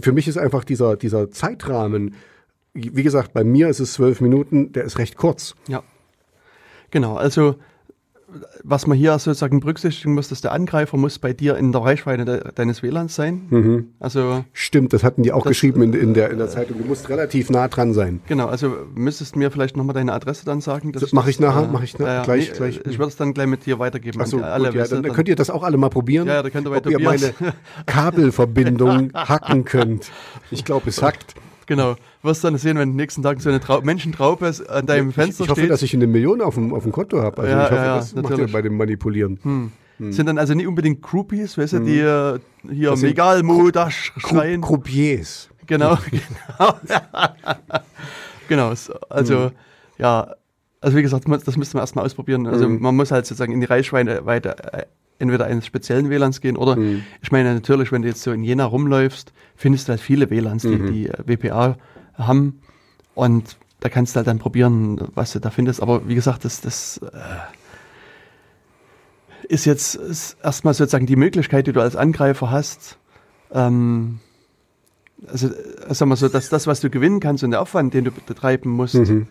[0.00, 2.14] für mich ist einfach dieser, dieser Zeitrahmen,
[2.74, 5.54] wie gesagt, bei mir ist es zwölf Minuten, der ist recht kurz.
[5.68, 5.82] Ja.
[6.90, 7.56] Genau, also
[8.64, 12.24] was man hier sozusagen berücksichtigen muss, dass der Angreifer muss bei dir in der Reichweite
[12.24, 13.46] de deines WLANs sein.
[13.50, 13.86] Mhm.
[14.00, 16.78] Also Stimmt, das hatten die auch Das, geschrieben in, in, der, in der Zeitung.
[16.78, 18.20] Du musst relativ nah dran sein.
[18.26, 20.92] genau, also müsstest du mir vielleicht nochmal deine Adresse dann sagen.
[20.92, 22.80] Das mach ich nachher, mach ich nach- gleich- gleich.
[22.86, 24.20] Ich würde es dann gleich mit dir weitergeben.
[24.20, 26.26] Achso, an die- alle, gut, ja, dann, dann könnt ihr das auch alle mal probieren.
[26.28, 27.34] Ja, da könnt ihr ob ihr meine
[27.86, 30.10] Kabelverbindung hacken könnt.
[30.50, 31.34] Ich glaube, es hackt.
[31.66, 31.96] Genau.
[32.26, 35.60] Wirst dann sehen, wenn nächsten Tag so eine Trau Menschentraube an deinem Fenster ich hoffe,
[35.62, 35.70] steht.
[35.70, 37.38] dass ich eine Million auf dem, auf dem Konto habe.
[37.42, 38.52] Also Ja, ich hoffe, ja, das macht ihr natürlich.
[38.52, 39.38] bei dem Manipulieren.
[39.42, 39.72] Hm.
[40.12, 42.38] Sind dann also nicht unbedingt Groupies, weißt du, die äh,
[42.70, 44.60] hier Das Megalmo da schreien.
[44.60, 45.48] Croupiers.
[45.66, 45.96] Genau,
[46.58, 46.74] genau.
[48.48, 49.50] genau, so, also Hm.
[49.98, 50.34] ja,
[50.80, 52.46] also wie gesagt, das müsste man erstmal ausprobieren.
[52.46, 52.80] Also Mhm.
[52.82, 54.84] man muss halt sozusagen in die Reichweite Weite, äh,
[55.18, 57.02] entweder eines speziellen WLANs gehen oder Mhm.
[57.22, 60.62] ich meine natürlich, wenn du jetzt so in Jena rumläufst, findest du halt viele WLANs,
[60.62, 60.92] die, Mhm.
[60.92, 61.76] die äh, WPA
[62.18, 62.60] haben
[63.14, 65.82] und da kannst du halt dann probieren, was du da findest.
[65.82, 67.18] Aber wie gesagt, das, das äh,
[69.48, 69.98] ist jetzt
[70.42, 72.98] erstmal sozusagen die Möglichkeit, die du als Angreifer hast,
[73.52, 74.20] ähm,
[75.26, 78.04] also äh, sag mal so, dass das, was du gewinnen kannst und der Aufwand, den
[78.04, 79.28] du betreiben musst, Mhm.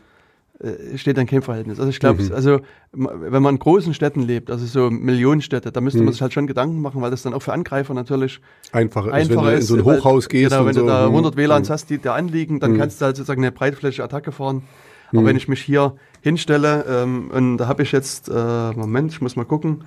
[0.60, 1.80] Äh, steht in keinem Verhältnis.
[1.80, 2.32] Also ich glaube, Mhm.
[2.34, 2.60] also
[2.94, 6.06] wenn man in großen Städten lebt, also so Millionenstädte, da müsste Mhm.
[6.06, 8.40] man sich halt schon Gedanken machen, weil das dann auch für Angreifer natürlich
[8.72, 9.68] Einfacher, ist, wenn einfacher du in ist.
[9.68, 10.52] so ein weil- Hochhaus gehst.
[10.52, 10.82] Genau, wenn so.
[10.82, 11.16] du da Mhm.
[11.16, 12.78] 100 WLANs hast, die da anliegen, dann Mhm.
[12.78, 14.64] kannst du halt sozusagen eine breitflächige Attacke fahren.
[15.12, 15.26] Aber Mhm.
[15.26, 19.36] wenn ich mich hier hinstelle ähm, und da habe ich jetzt, äh, Moment, ich muss
[19.36, 19.84] mal gucken,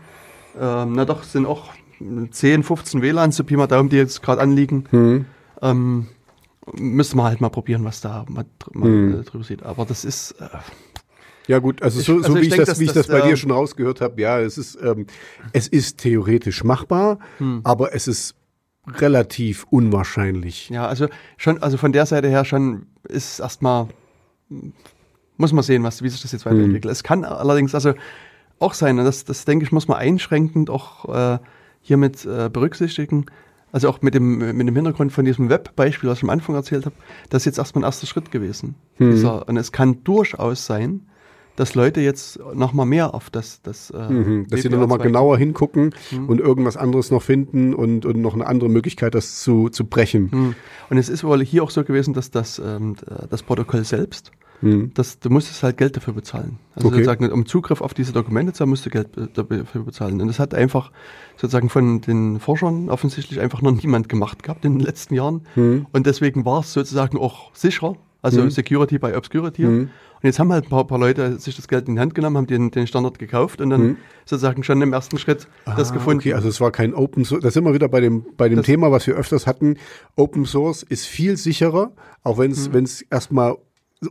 [0.60, 1.70] ähm, na doch, sind auch
[2.30, 4.84] 10, 15 WLANs, so Pi mal Daumen, die jetzt gerade anliegen.
[4.92, 5.24] Mhm.
[5.60, 6.06] Ähm,
[6.74, 9.24] müsste man halt mal probieren, was da mal, mal Mhm.
[9.24, 9.62] drüber sieht.
[9.62, 10.48] Aber das ist, äh,
[11.46, 13.06] Ja gut, also Ich- so, also so ich wie ich denk, das, wie ich das,
[13.06, 15.06] das bei dir schon rausgehört habe, ja, es ist, ähm,
[15.54, 17.62] es ist theoretisch machbar, Hm.
[17.64, 18.34] aber es ist
[18.86, 20.68] relativ unwahrscheinlich.
[20.68, 23.88] ja, also schon, also von der Seite her schon ist erstmal,
[25.38, 26.90] muss man sehen, was, wie sich das jetzt weiterentwickelt.
[26.92, 27.94] Es kann allerdings also
[28.58, 31.38] auch sein, und das, das denke ich, muss man einschränkend auch äh,
[31.80, 33.26] hiermit äh, berücksichtigen.
[33.72, 36.86] Also auch mit dem, mit dem Hintergrund von diesem Webbeispiel, was ich am Anfang erzählt
[36.86, 36.96] habe,
[37.28, 38.76] das ist jetzt erstmal ein erster Schritt gewesen.
[38.96, 39.10] Hm.
[39.10, 41.02] Dieser, und es kann durchaus sein,
[41.56, 44.46] dass Leute jetzt noch mal mehr auf das, das äh, Mhm.
[44.48, 46.28] Dass sie dann WPA2 nochmal genauer hingucken Mhm.
[46.28, 50.30] und irgendwas anderes noch finden und, und noch eine andere Möglichkeit, das zu, zu brechen.
[50.30, 50.54] Hm.
[50.88, 52.94] Und es ist wohl hier auch so gewesen, dass das, ähm,
[53.28, 54.90] das Protokoll selbst, Mhm.
[54.94, 56.58] das, du musstest halt Geld dafür bezahlen.
[56.74, 56.96] Also Okay.
[57.04, 60.20] sozusagen, um Zugriff auf diese Dokumente zu haben, musst du Geld be- dafür bezahlen.
[60.20, 60.90] Und das hat einfach
[61.36, 65.42] sozusagen von den Forschern offensichtlich einfach noch niemand gemacht gehabt in den letzten Jahren.
[65.56, 65.86] Mhm.
[65.92, 67.96] Und deswegen war es sozusagen auch sicherer.
[68.20, 68.50] Also Mhm.
[68.50, 69.62] Security by Obscurity.
[69.64, 69.80] Mhm.
[70.20, 72.36] Und jetzt haben halt ein paar, paar Leute sich das Geld in die Hand genommen,
[72.36, 73.96] haben den, den Standard gekauft und dann Mhm.
[74.24, 76.18] sozusagen schon im ersten Schritt das Ah, gefunden.
[76.18, 77.40] Okay, also es war kein Open Source.
[77.44, 79.76] Da sind wir wieder bei dem, bei dem Das- Thema, was wir öfters hatten.
[80.16, 81.92] Open Source ist viel sicherer,
[82.24, 82.52] auch wenn Mhm.
[82.56, 83.56] es wenn es erstmal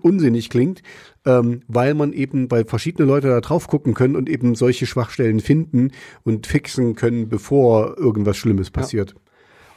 [0.02, 0.82] unsinnig klingt,
[1.26, 5.40] ähm, weil man eben, weil verschiedene Leute da drauf gucken können und eben solche Schwachstellen
[5.40, 5.92] finden
[6.24, 9.16] und fixen können, bevor irgendwas Schlimmes passiert.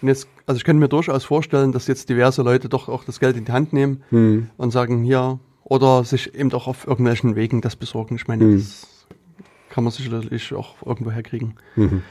[0.03, 3.20] Und jetzt, also ich könnte mir durchaus vorstellen, dass jetzt diverse Leute doch auch das
[3.20, 4.49] Geld in die Hand nehmen Hm.
[4.57, 8.16] und sagen, hier, oder sich eben auch auf irgendwelchen Wegen das besorgen.
[8.16, 8.57] Ich meine, Hm.
[8.59, 8.88] das
[9.68, 11.55] kann man sicherlich auch irgendwo herkriegen.
[11.77, 12.03] Mhm.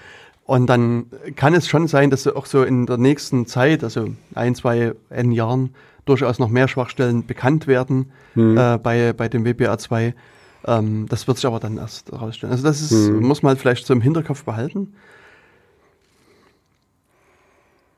[0.46, 4.56] Und dann kann es schon sein, dass auch so in der nächsten Zeit, also ein,
[4.56, 5.76] zwei, N Jahren,
[6.10, 8.58] durchaus noch mehr Schwachstellen bekannt werden Mhm.
[8.58, 10.14] äh, bei, bei dem WPA2.
[10.66, 12.52] Ähm, das wird sich aber dann erst herausstellen.
[12.52, 13.26] Also das ist, Mhm.
[13.26, 14.94] muss man halt vielleicht so im Hinterkopf behalten.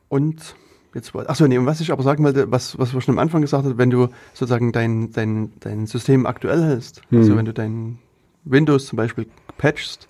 [0.09, 0.55] Und
[0.93, 3.41] jetzt, achso, nee, und was ich aber sagen wollte, was, was wir schon am Anfang
[3.41, 7.37] gesagt haben, wenn du sozusagen dein, dein, dein System aktuell hältst, also Mhm.
[7.37, 7.99] wenn du dein
[8.43, 10.07] Windows zum Beispiel patchst,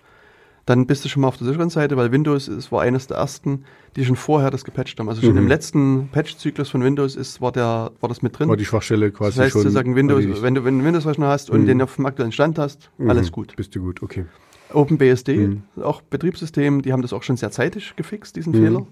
[0.71, 3.17] dann bist du schon mal auf der sicheren Seite, weil Windows ist, war eines der
[3.17, 5.09] ersten, die schon vorher das gepatcht haben.
[5.09, 5.37] Also schon Mhm.
[5.37, 8.49] im letzten Patch-Zyklus von Windows ist, war, der, war das mit drin.
[8.49, 10.41] War die Schwachstelle quasi das heißt, schon sozusagen Windows, erledigt.
[10.43, 11.65] wenn du einen Windows-Rechner hast und Mhm.
[11.67, 13.09] den auf dem aktuellen Stand hast, Mhm.
[13.09, 13.55] alles gut.
[13.55, 14.25] Bist du gut, okay.
[14.73, 15.63] OpenBSD, Mhm.
[15.83, 18.57] auch Betriebssystem, die haben das auch schon sehr zeitig gefixt, diesen Mhm.
[18.57, 18.87] Fehler.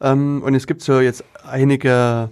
[0.00, 2.30] Ähm, und es gibt so jetzt einige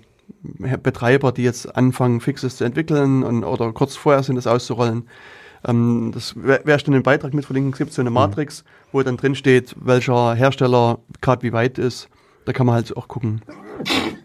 [0.83, 5.05] Betreiber, die jetzt anfangen, Fixes zu entwickeln und, oder kurz vorher sind, das auszurollen.
[5.66, 7.73] Ähm, das werde ich dann den Beitrag mit verlinken.
[7.73, 12.09] Es gibt so eine Matrix, wo dann drin steht, welcher Hersteller gerade wie weit ist.
[12.44, 13.42] Da kann man halt auch gucken.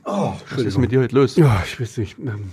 [0.05, 1.35] Oh, Was ist mit dir heute los?
[1.35, 2.17] Ja, ich weiß nicht.
[2.19, 2.51] Ähm,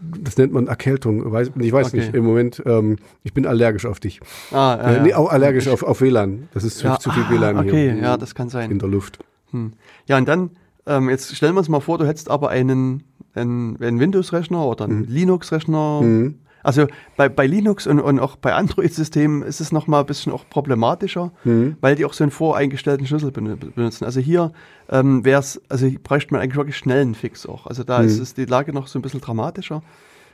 [0.00, 1.24] Das nennt man Erkältung.
[1.60, 1.96] Ich weiß Okay.
[1.98, 2.14] nicht.
[2.14, 4.20] Im Moment, ähm, ich bin allergisch auf dich.
[4.50, 6.48] Ah, ja, Äh, nee, auch allergisch auf, auf WLAN.
[6.52, 8.70] Das ist zu, Ja, zu viel ah, WLAN okay, hier ja, das kann sein.
[8.70, 9.18] in der Luft.
[9.52, 9.72] Hm.
[10.06, 10.50] Ja, und dann,
[10.86, 13.04] ähm, jetzt stellen wir uns mal vor, du hättest aber einen,
[13.34, 16.00] einen, einen Windows-Rechner oder einen Linux-Rechner.
[16.02, 16.34] Mhm.
[16.62, 20.44] Also bei, bei Linux und, und auch bei Android-Systemen ist es nochmal ein bisschen auch
[20.48, 21.76] problematischer, Mhm.
[21.80, 24.04] weil die auch so einen voreingestellten Schlüssel benu- benutzen.
[24.04, 24.52] Also hier
[24.90, 27.66] ähm, wäre es, also bräuchte man eigentlich wirklich schnellen Fix auch.
[27.66, 29.82] Also da ist es die Lage noch so ein bisschen dramatischer.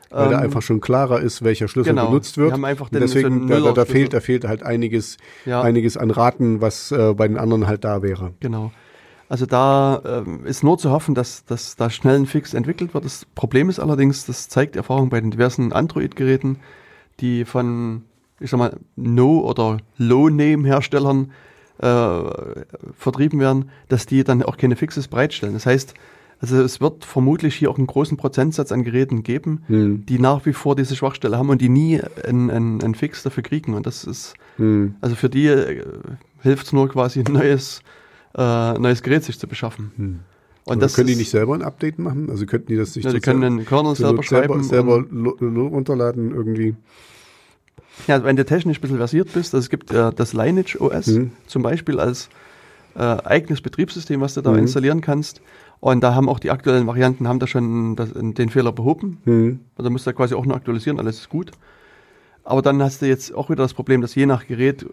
[0.09, 2.07] Weil da Ähm, einfach schon klarer ist, welcher Schlüssel genau.
[2.07, 2.51] benutzt wird.
[2.51, 5.63] Wir haben einfach den- deswegen, so da, da, da, fehlt, da fehlt halt einiges, Ja.
[5.63, 8.33] einiges an Raten, was äh, bei den anderen halt da wäre.
[8.39, 8.71] Genau.
[9.29, 13.05] Also da ähm, ist nur zu hoffen, dass, dass da schnell ein Fix entwickelt wird.
[13.05, 16.59] Das Problem ist allerdings, das zeigt die Erfahrung bei den diversen Android-Geräten,
[17.21, 18.03] die von,
[18.39, 21.33] ich sag mal, No- oder Low-Name-Herstellern
[21.79, 22.21] äh,
[22.97, 25.55] vertrieben werden, dass die dann auch keine Fixes bereitstellen.
[25.55, 25.95] Das heißt,
[26.41, 30.05] also es wird vermutlich hier auch einen großen Prozentsatz an Geräten geben, Hm.
[30.07, 33.43] die nach wie vor diese Schwachstelle haben und die nie einen, einen, einen Fix dafür
[33.43, 33.75] kriegen.
[33.75, 34.95] Und das ist, Hm.
[35.01, 35.83] also für die äh,
[36.43, 37.81] hilft es nur quasi ein neues,
[38.37, 39.93] äh, neues Gerät sich zu beschaffen.
[39.97, 40.21] Hm.
[40.65, 42.29] Und das können die nicht selber ein Update machen?
[42.29, 44.63] Also könnten die das nicht ja, die können den Kernel selber schreiben.
[44.65, 46.75] selber, runterladen irgendwie?
[48.09, 51.07] ja, wenn du technisch ein bisschen versiert bist, also es gibt äh, das Lineage OS
[51.07, 51.31] Mhm.
[51.47, 52.29] zum Beispiel als
[52.97, 54.59] äh, eigenes Betriebssystem, was du da Mhm.
[54.59, 55.41] installieren kannst.
[55.81, 59.19] Und da haben auch die aktuellen Varianten haben da schon das, den Fehler behoben.
[59.25, 59.61] Hm.
[59.77, 61.51] Also musst du quasi auch nur aktualisieren, alles ist gut.
[62.45, 64.87] Aber dann hast du jetzt auch wieder das Problem, dass je nach Gerät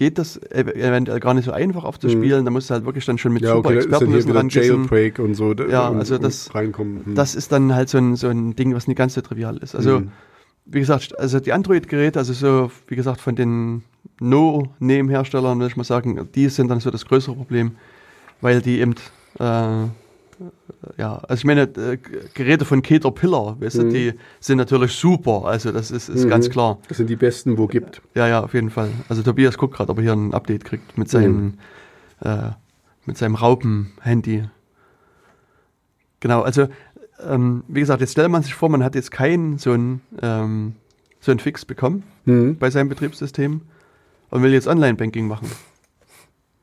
[0.00, 2.46] geht das ev- eventuell gar nicht so einfach aufzuspielen.
[2.46, 3.48] Da musst du halt wirklich dann schon mit Mhm.
[3.48, 4.48] Ja, super okay, da ist dann.
[4.48, 5.52] Jailbreak und so.
[5.52, 7.04] Ja, und, also das- reinkommen.
[7.04, 7.14] Hm.
[7.14, 9.74] Das ist dann halt so ein, so ein Ding, was nicht ganz so trivial ist.
[9.76, 10.10] Also, Mhm.
[10.64, 13.82] wie gesagt, also die Android-Geräte, also so, wie gesagt, von den
[14.20, 17.72] No-Name-Herstellern, würde ich mal sagen, die sind dann so das größere Problem,
[18.40, 18.94] weil die eben,
[19.38, 19.84] äh,
[20.96, 21.98] ja, also ich meine, äh,
[22.34, 23.90] Geräte von Caterpillar, weißt du, Mhm.
[23.90, 26.28] die sind natürlich super, also das ist, ist Mhm.
[26.30, 26.78] ganz klar.
[26.88, 28.00] Das sind die besten, wo gibt.
[28.14, 28.90] Ja, ja, auf jeden Fall.
[29.08, 31.54] Also Tobias guckt gerade, ob er hier ein Update kriegt mit seinem,
[32.20, 32.50] äh,
[33.06, 34.44] mit seinem Raupen-Handy.
[36.20, 36.68] Genau, also
[37.26, 40.74] ähm, wie gesagt, jetzt stellt man sich vor, man hat jetzt keinen so einen ähm,
[41.20, 42.56] so einen Fix bekommen Hm.
[42.58, 43.60] bei seinem Betriebssystem
[44.30, 45.50] und will jetzt Online-Banking machen.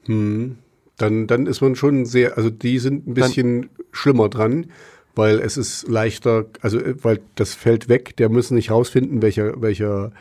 [0.05, 0.57] Hm.
[0.97, 4.67] Dann, dann ist man schon sehr, also die sind ein bisschen schlimmer dran,
[5.15, 9.61] weil es ist leichter, also äh, weil das fällt weg, der muss nicht rausfinden, welcher,
[9.61, 10.11] welcher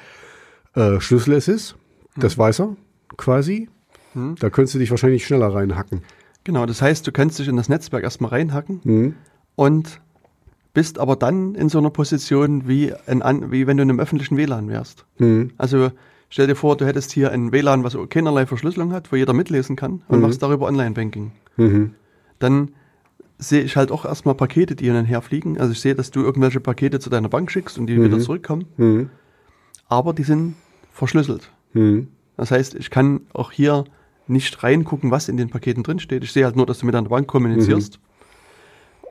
[0.75, 1.77] äh, Schlüssel es ist.
[2.17, 2.77] Das weiß er
[3.17, 3.69] quasi.
[4.15, 4.37] Hm.
[4.39, 6.03] Da könntest du dich wahrscheinlich schneller reinhacken.
[6.45, 9.15] Genau, das heißt, du kannst dich in das Netzwerk erstmal reinhacken Hm.
[9.55, 10.01] und
[10.75, 14.37] bist aber dann in so einer Position, wie, An- wie wenn du in einem öffentlichen
[14.37, 15.07] WLAN wärst.
[15.17, 15.51] Hm.
[15.57, 15.91] Also
[16.29, 19.77] stell dir vor, du hättest hier ein WLAN, was keinerlei Verschlüsselung hat, wo jeder mitlesen
[19.77, 20.23] kann und Mhm.
[20.23, 21.33] machst darüber Online-Banking.
[21.57, 21.95] Mhm.
[22.39, 22.71] Dann
[23.39, 25.59] sehe ich halt auch erstmal Pakete, die hin und her fliegen.
[25.61, 28.05] Also ich sehe, dass du irgendwelche Pakete zu deiner Bank schickst und die Mhm.
[28.05, 29.11] wieder zurückkommen, Mhm.
[29.89, 30.55] aber die sind
[30.93, 31.51] verschlüsselt.
[31.75, 32.09] Mhm.
[32.37, 33.85] Das heißt, ich kann auch hier
[34.27, 36.25] nicht reingucken, was in den Paketen drinsteht.
[36.25, 38.01] Ich sehe halt nur, dass du mit deiner Bank kommunizierst.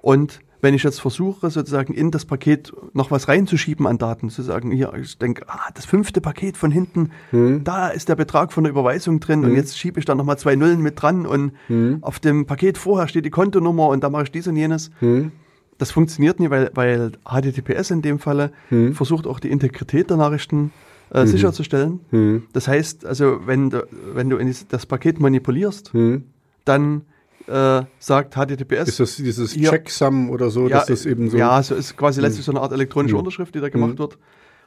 [0.01, 4.41] Und wenn ich jetzt versuche, sozusagen in das Paket noch was reinzuschieben an Daten, zu
[4.41, 7.63] sagen, hier, ich denke, ah, das fünfte Paket von hinten, Mhm.
[7.63, 10.55] da ist der Betrag von der Überweisung drin und jetzt schiebe ich da nochmal zwei
[10.55, 11.99] Nullen mit dran und Mhm.
[12.01, 14.89] auf dem Paket vorher steht die Kontonummer und da mache ich dies und jenes.
[15.01, 15.31] Mhm.
[15.77, 18.93] Das funktioniert nie, weil, weil HTTPS in dem Falle Mhm.
[18.93, 20.71] versucht auch die Integrität der Nachrichten
[21.11, 21.99] äh, sicherzustellen.
[22.09, 22.43] Mhm.
[22.53, 26.23] Das heißt, also wenn du, wenn du das Paket manipulierst, Mhm.
[26.65, 27.01] dann
[27.47, 31.61] äh, sagt HTTPS, Ist das dieses Hier- Checksum oder so, dass das eben so ja,
[31.63, 34.17] so ist quasi letztlich so eine Art elektronische Unterschrift, die da gemacht wird.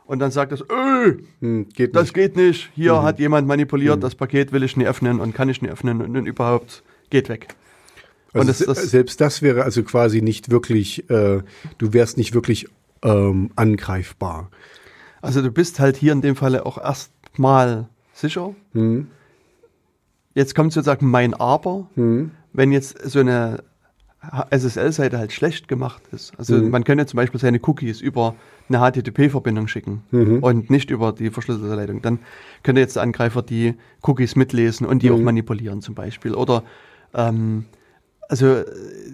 [0.07, 2.15] Und dann sagt das, öh, Hm, geht das nicht.
[2.15, 3.03] geht nicht, hier Mhm.
[3.03, 6.17] hat jemand manipuliert, das Paket will ich nie öffnen und kann ich nie öffnen und,
[6.17, 7.49] und überhaupt geht weg.
[8.33, 11.43] Also und das- das- selbst das wäre also quasi nicht wirklich, äh,
[11.79, 12.69] du wärst nicht wirklich
[13.03, 14.51] ähm, angreifbar.
[15.21, 18.55] Also du bist halt hier in dem Falle auch erstmal sicher.
[18.73, 19.09] Hm?
[20.35, 22.31] Jetzt kommt sozusagen mein Aber, Hm?
[22.59, 23.63] Wenn jetzt so eine
[24.51, 26.33] SSL-Seite halt schlecht gemacht ist.
[26.39, 26.71] Also Mhm.
[26.71, 28.35] man könnte zum Beispiel seine Cookies über
[28.69, 30.43] eine HTTP-Verbindung schicken Mhm.
[30.43, 32.03] und nicht über die verschlüsselte Leitung.
[32.03, 32.19] Dann
[32.65, 35.15] könnte jetzt der Angreifer die Cookies mitlesen und die Mhm.
[35.15, 36.35] auch manipulieren zum Beispiel.
[36.35, 36.65] Oder
[37.15, 37.67] ähm,
[38.29, 38.65] also äh,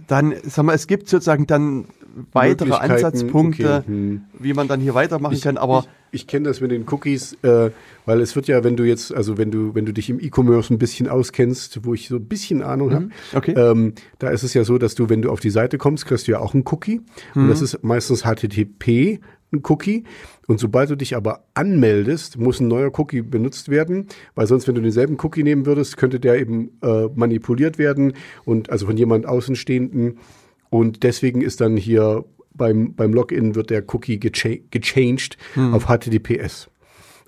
[0.07, 1.85] dann, sag mal, es gibt sozusagen dann
[2.33, 4.23] weitere Ansatzpunkte, okay, hm.
[4.39, 5.57] wie man dann hier weitermachen kann.
[5.57, 7.71] Aber ich, ich kenne das mit den Cookies, äh,
[8.07, 10.73] weil es wird ja, wenn du jetzt, also wenn du, wenn du dich im E-Commerce
[10.73, 13.53] ein bisschen auskennst, wo ich so ein bisschen Ahnung habe, okay.
[13.53, 16.29] ähm, da ist es ja so, dass du, wenn du auf die Seite kommst, kriegst
[16.29, 17.01] du ja auch einen Cookie.
[17.35, 17.49] Und Mhm.
[17.49, 19.21] das ist meistens HTTP
[19.53, 20.05] ein Cookie.
[20.47, 24.75] Und sobald du dich aber anmeldest, muss ein neuer Cookie benutzt werden, weil sonst, wenn
[24.75, 28.13] du denselben Cookie nehmen würdest, könnte der eben äh, manipuliert werden
[28.45, 30.19] und also von jemand Außenstehenden.
[30.75, 35.73] Und deswegen ist dann hier beim, beim Login wird der Cookie gecha gechanged hm.
[35.73, 36.69] auf HTTPS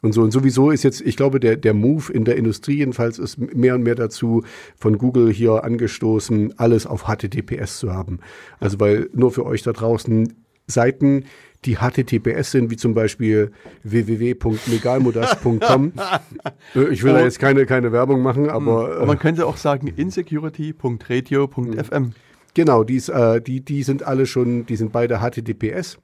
[0.02, 0.22] und so.
[0.22, 3.76] Und sowieso ist jetzt, ich glaube, der, der Move in der Industrie jedenfalls ist mehr
[3.76, 4.42] und mehr dazu
[4.76, 8.18] von Google hier angestoßen, alles auf HTTPS zu haben.
[8.58, 10.34] Also weil nur für euch da draußen
[10.66, 11.26] Seiten,
[11.66, 13.52] die HTTPS sind, wie zum Beispiel
[13.84, 15.92] www.legalmodas.com.
[16.74, 18.96] Äh, ich will da jetzt keine, keine Werbung machen, aber.
[18.96, 22.12] aber man könnte auch sagen insecurity.radio.fm.
[22.56, 25.98] Genau, die, ist, äh, die, die sind alle schon, die sind beide HTTPS.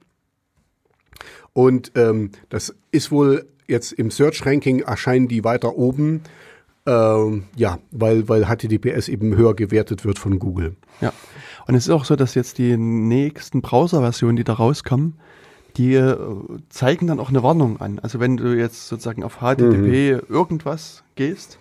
[1.51, 6.21] Und ähm, das ist wohl jetzt im Search-Ranking erscheinen die weiter oben,
[6.85, 10.75] ähm, ja, weil, weil HTTPS eben höher gewertet wird von Google.
[11.01, 11.11] Ja,
[11.65, 15.15] und es ist auch so, dass jetzt die nächsten Browser-Versionen, die da rauskommen,
[15.75, 16.15] die äh,
[16.69, 17.97] zeigen dann auch eine Warnung an.
[17.97, 20.21] Also wenn du jetzt sozusagen auf HTTP mhm.
[20.29, 21.57] irgendwas gehst,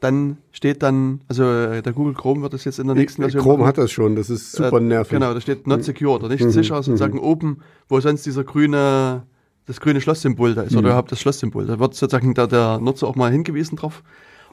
[0.00, 3.42] dann steht dann, also äh, der Google Chrome wird das jetzt in der nächsten Version.
[3.42, 3.68] Chrome machen.
[3.68, 5.12] hat das schon, das ist super äh, nervig.
[5.12, 6.50] Genau, da steht not secure oder nicht mhm.
[6.50, 7.24] sicher, sozusagen mhm.
[7.24, 7.58] oben,
[7.88, 9.22] wo sonst dieser grüne
[9.66, 10.78] das grüne Schlosssymbol da ist mhm.
[10.78, 11.66] oder überhaupt das Schlosssymbol.
[11.66, 14.02] Da wird sozusagen da der Nutzer auch mal hingewiesen drauf.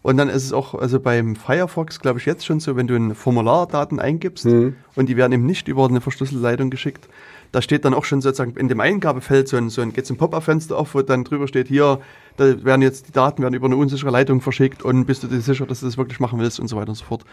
[0.01, 2.95] Und dann ist es auch, also beim Firefox, glaube ich, jetzt schon so, wenn du
[2.95, 4.75] ein Formulardaten eingibst mhm.
[4.95, 7.07] und die werden eben nicht über eine verschlüsselte Leitung geschickt,
[7.51, 10.17] da steht dann auch schon sozusagen in dem Eingabefeld so ein, so ein, geht's ein
[10.17, 11.99] Pop-up-Fenster auf, wo dann drüber steht, hier,
[12.35, 15.41] da werden jetzt die Daten werden über eine unsichere Leitung verschickt und bist du dir
[15.41, 17.23] sicher, dass du das wirklich machen willst und so weiter und so fort.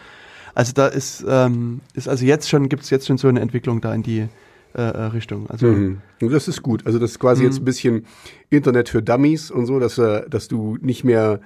[0.53, 3.81] Also da ist, ähm, ist also jetzt schon, gibt es jetzt schon so eine Entwicklung
[3.81, 4.27] da in die,
[4.75, 5.49] äh, äh, Richtung.
[5.49, 6.01] Also mhm.
[6.19, 6.85] das ist gut.
[6.85, 7.49] Also das ist quasi mhm.
[7.49, 8.05] jetzt ein bisschen
[8.49, 11.39] Internet für Dummies und so, dass, äh, dass du nicht mehr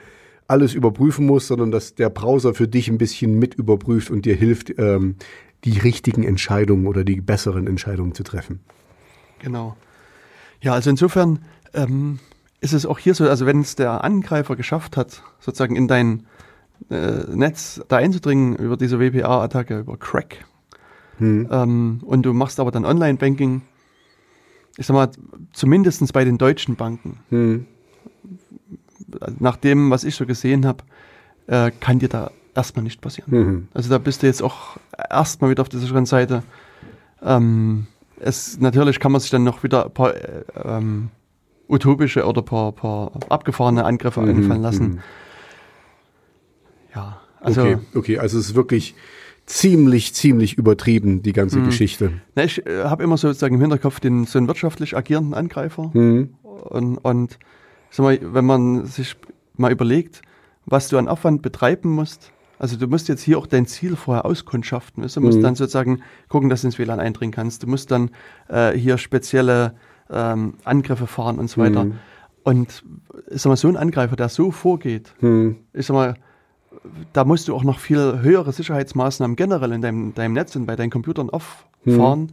[0.49, 4.35] alles überprüfen musst, sondern dass der Browser für dich ein bisschen mit überprüft und dir
[4.35, 5.15] hilft, ähm,
[5.63, 8.59] die richtigen Entscheidungen oder die besseren Entscheidungen zu treffen.
[9.39, 9.75] Genau.
[10.61, 11.39] Ja, also insofern
[11.73, 12.19] ähm,
[12.61, 16.25] ist es auch hier so, also wenn es der Angreifer geschafft hat, sozusagen in dein
[16.89, 20.45] äh, Netz da einzudringen über diese WPA-Attacke, über Crack,
[21.19, 21.47] hm.
[21.51, 23.61] Ähm, und du machst aber dann Online-Banking,
[24.77, 25.09] ich sag mal,
[25.53, 27.19] zumindest bei den deutschen Banken.
[27.29, 27.65] Hm.
[29.39, 30.83] Nach dem, was ich so gesehen habe,
[31.47, 33.31] äh, kann dir da erstmal nicht passieren.
[33.31, 33.67] Mhm.
[33.73, 34.77] Also da bist du jetzt auch
[35.09, 36.43] erstmal wieder auf der sicheren Seite.
[37.23, 37.87] Ähm,
[38.19, 41.09] es, natürlich kann man sich dann noch wieder ein paar äh, ähm,
[41.67, 44.29] utopische oder paar, paar abgefahrene Angriffe mhm.
[44.29, 44.87] einfallen lassen.
[44.87, 44.99] Mhm.
[46.95, 47.61] Ja, also.
[47.61, 48.95] Okay, okay, also es ist wirklich
[49.45, 51.65] ziemlich, ziemlich übertrieben, die ganze mhm.
[51.65, 52.11] Geschichte.
[52.35, 55.91] Na, ich äh, habe immer sozusagen im Hinterkopf den, so einen wirtschaftlich agierenden Angreifer.
[55.93, 56.35] Mhm.
[56.43, 57.39] Und, und
[57.91, 59.15] sag mal, wenn man sich
[59.55, 60.21] mal überlegt,
[60.65, 64.25] was du an Aufwand betreiben musst, also du musst jetzt hier auch dein Ziel vorher
[64.25, 65.07] auskundschaften.
[65.07, 65.43] Du musst mhm.
[65.43, 67.63] dann sozusagen gucken, dass du ins WLAN eindringen kannst.
[67.63, 68.11] Du musst dann
[68.49, 69.75] äh, hier spezielle
[70.09, 71.85] ähm, Angriffe fahren und so weiter.
[71.85, 71.93] Mhm.
[72.43, 72.83] Und
[73.29, 75.57] ich sag mal, so ein Angreifer, der so vorgeht, mhm.
[75.71, 76.15] ich sag mal,
[77.13, 80.75] da musst du auch noch viel höhere Sicherheitsmaßnahmen generell in deinem, deinem Netz und bei
[80.75, 82.29] deinen Computern auffahren, mhm.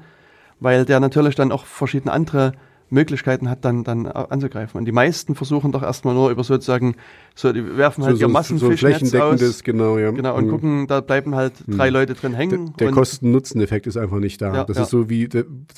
[0.59, 2.53] weil der natürlich dann auch verschiedene andere
[2.88, 4.79] Möglichkeiten hat, dann, dann anzugreifen.
[4.79, 6.96] Und die meisten versuchen doch erstmal nur über sozusagen,
[7.35, 9.64] so, die werfen halt so, ihr Massenfischnetz so aus.
[9.64, 10.11] Genau, ja.
[10.12, 10.51] Genau, und mhm.
[10.51, 11.94] gucken, da bleiben halt drei mhm.
[11.94, 12.75] Leute drin hängen.
[12.79, 14.55] Der, der Kosten-Nutzen-Effekt ist einfach nicht da.
[14.55, 14.83] Ja, das ja.
[14.85, 15.29] ist so wie,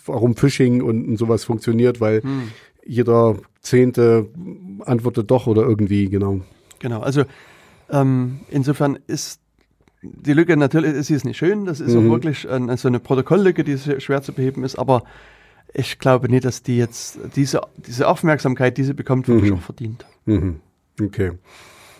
[0.04, 2.50] warum Phishing und, und sowas funktioniert, weil mhm.
[2.84, 4.28] jeder Zehnte
[4.84, 6.40] antwortet doch oder irgendwie, genau.
[6.78, 7.24] Genau, also
[7.90, 9.40] ähm, insofern ist
[10.02, 12.06] die Lücke natürlich, sie ist nicht schön, das ist mhm.
[12.06, 15.02] auch wirklich ein, so eine Protokolllücke, die schwer zu beheben ist, aber
[15.74, 19.58] ich glaube nicht, dass die jetzt diese, diese Aufmerksamkeit, die sie bekommt, wirklich mhm.
[19.58, 20.06] auch verdient.
[20.26, 20.60] Mhm.
[21.00, 21.32] Okay.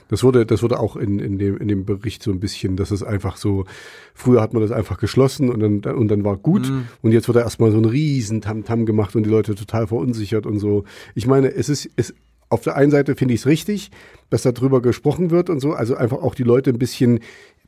[0.08, 2.90] Das wurde, das wurde auch in, in, dem, in dem Bericht so ein bisschen, dass
[2.90, 3.66] es einfach so,
[4.14, 6.70] früher hat man das einfach geschlossen und dann, und dann war gut.
[6.70, 6.86] Mhm.
[7.02, 9.86] Und jetzt wird da erstmal so ein riesen Tamtam -Tam gemacht und die Leute total
[9.86, 10.84] verunsichert und so.
[11.14, 12.14] Ich meine, es ist, es,
[12.48, 13.90] auf der einen Seite finde ich es richtig,
[14.30, 15.72] dass darüber gesprochen wird und so.
[15.72, 17.20] Also einfach auch die Leute ein bisschen,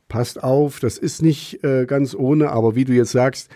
[0.07, 3.49] passt auf, das ist nicht äh, ganz ohne, aber wie du jetzt sagst,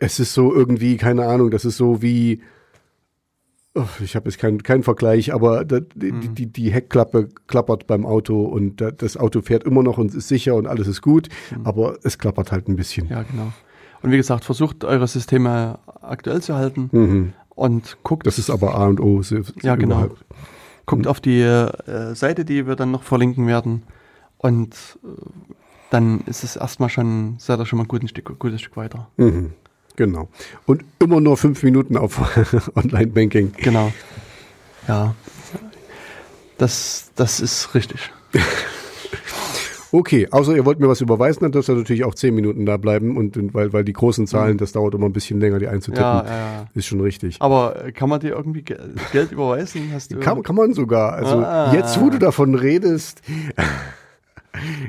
[0.00, 2.42] es ist so irgendwie, keine Ahnung, das ist so wie,
[3.74, 6.34] oh, ich habe jetzt keinen kein Vergleich, aber da, mhm.
[6.34, 10.56] die, die, Heckklappe klappert beim Auto und das Auto fährt immer noch und ist sicher
[10.56, 11.66] und alles ist gut, mhm.
[11.66, 13.08] aber es klappert halt ein bisschen.
[13.08, 13.52] Ja, genau.
[14.02, 16.88] Und wie gesagt, versucht eure Systeme aktuell zu halten.
[16.90, 18.26] Mhm und guckt.
[18.26, 19.22] Das ist aber A und O.
[19.62, 19.96] Ja, genau.
[19.96, 20.24] Überhaupt.
[20.86, 21.10] Guckt mhm.
[21.10, 23.82] auf die äh, Seite, die wir dann noch verlinken werden.
[24.38, 25.08] Und äh,
[25.90, 29.08] dann ist es erstmal schon, seid ihr schon mal ein gutes Stück, gutes Stück weiter.
[29.18, 29.52] Mhm.
[30.00, 30.30] Genau.
[30.64, 32.18] Und immer nur fünf Minuten auf
[32.74, 33.52] Online-Banking.
[33.58, 33.92] Genau.
[34.88, 35.14] Ja.
[36.56, 38.10] Das, das ist richtig.
[39.92, 42.76] Okay, außer ihr wollt mir was überweisen, dann dürft ihr natürlich auch zehn Minuten da
[42.76, 46.04] bleiben und, weil, weil die großen Zahlen, das dauert immer ein bisschen länger, die einzutippen.
[46.04, 46.66] Ja, ja, ja.
[46.74, 47.38] Ist schon richtig.
[47.40, 48.78] Aber äh, kann man dir irgendwie Ge
[49.10, 49.90] Geld überweisen?
[49.92, 51.14] Hast du Kann, kann man sogar.
[51.14, 51.72] Also Ah.
[51.74, 53.20] jetzt, wo du davon redest.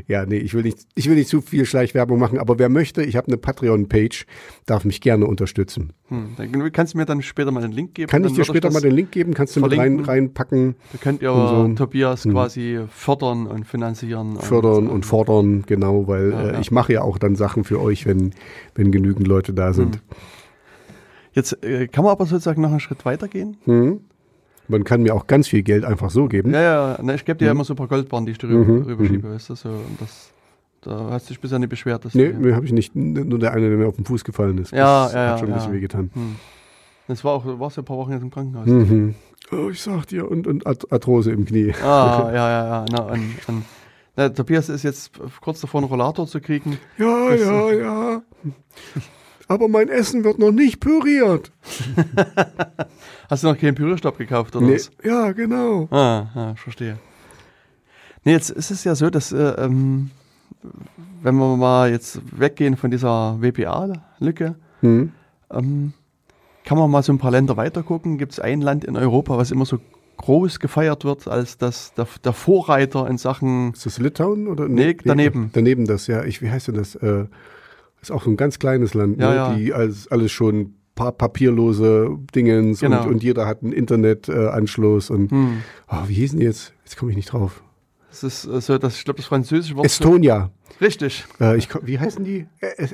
[0.07, 3.03] Ja, nee, ich will nicht, ich will nicht zu viel Schleichwerbung machen, aber wer möchte,
[3.03, 4.25] ich habe eine Patreon-Page,
[4.65, 5.93] darf mich gerne unterstützen.
[6.07, 8.09] hm, dann kannst du mir dann später mal den Link geben.
[8.09, 9.33] Kann ich dir später mal den Link geben?
[9.33, 11.85] Kannst du mit rein, reinpacken, Da könnt ihr und so.
[11.85, 12.31] Tobias Hm.
[12.31, 14.37] quasi fördern und finanzieren.
[14.37, 16.59] fördern und ähm, fordern, genau, weil Ja, äh, ja.
[16.59, 18.33] ich mache ja auch dann Sachen für euch, wenn,
[18.75, 20.01] wenn genügend Leute da sind.
[21.33, 23.55] Jetzt äh, kann man aber sozusagen noch einen Schritt weiter gehen.
[24.71, 26.53] Man kann mir auch ganz viel Geld einfach so geben.
[26.53, 27.57] Ja, ja, ne, ich gebe dir ja Mhm.
[27.59, 29.99] immer so ein paar Goldbarren, die ich dir rüber, Mhm, rüberschiebe, weißt du, so, und
[29.99, 30.31] das,
[30.81, 32.05] da hast du dich bisher nicht beschwert.
[32.05, 34.57] Dass Nee, mir habe ich nicht, nur der eine, der mir auf den Fuß gefallen
[34.57, 34.71] ist.
[34.71, 35.57] Ja, das ja, hat schon ein ja.
[35.57, 36.09] bisschen wehgetan.
[36.13, 36.35] hm.
[37.07, 38.67] Das war auch, du warst ja ein paar Wochen jetzt im Krankenhaus.
[38.67, 39.15] Mhm.
[39.51, 41.73] Oh, ich sag dir, und, und Art- Arthrose im Knie.
[41.83, 42.85] Ah, ja, ja, ja.
[42.89, 43.63] Na, und, und,
[44.15, 45.11] na, Tobias ist jetzt
[45.41, 46.77] kurz davor, einen Rollator zu kriegen.
[46.97, 48.21] Ja, Das- ja, ja.
[49.51, 51.51] Aber mein Essen wird noch nicht püriert.
[53.29, 54.75] Hast du noch keinen Pürierstab gekauft oder Nee.
[54.75, 54.91] was?
[55.03, 55.89] Ja, genau.
[55.91, 56.97] Ah, ah, ich verstehe.
[58.23, 60.09] Nee, jetzt ist es ja so, dass, äh, ähm,
[61.21, 65.11] wenn wir mal jetzt weggehen von dieser WPA-Lücke, Hm.
[65.51, 65.93] ähm,
[66.63, 68.17] kann man mal so ein paar Länder weiter gucken.
[68.17, 69.79] Gibt es ein Land in Europa, was immer so
[70.15, 74.69] groß gefeiert wird als das, der, der Vorreiter in Sachen, Ist das Litauen oder?
[74.69, 75.49] Nee, daneben.
[75.51, 76.23] daneben das, ja.
[76.23, 76.95] Ich, wie heißt denn das?
[76.95, 77.25] Äh,
[78.01, 79.35] ist auch so ein ganz kleines Land, Ja, ne?
[79.35, 79.53] ja.
[79.55, 83.03] die alles, alles schon pa papierlose Dingens Genau.
[83.03, 86.73] und, und jeder hat einen Internetanschluss äh, und hm, oh, wie hießen die jetzt?
[86.83, 87.63] Jetzt komme ich nicht drauf.
[88.09, 89.85] das ist äh, so, das, ich glaube, das französische Wort.
[89.85, 90.51] Estonia.
[90.81, 92.47] richtig, Äh, ich, wie heißen die?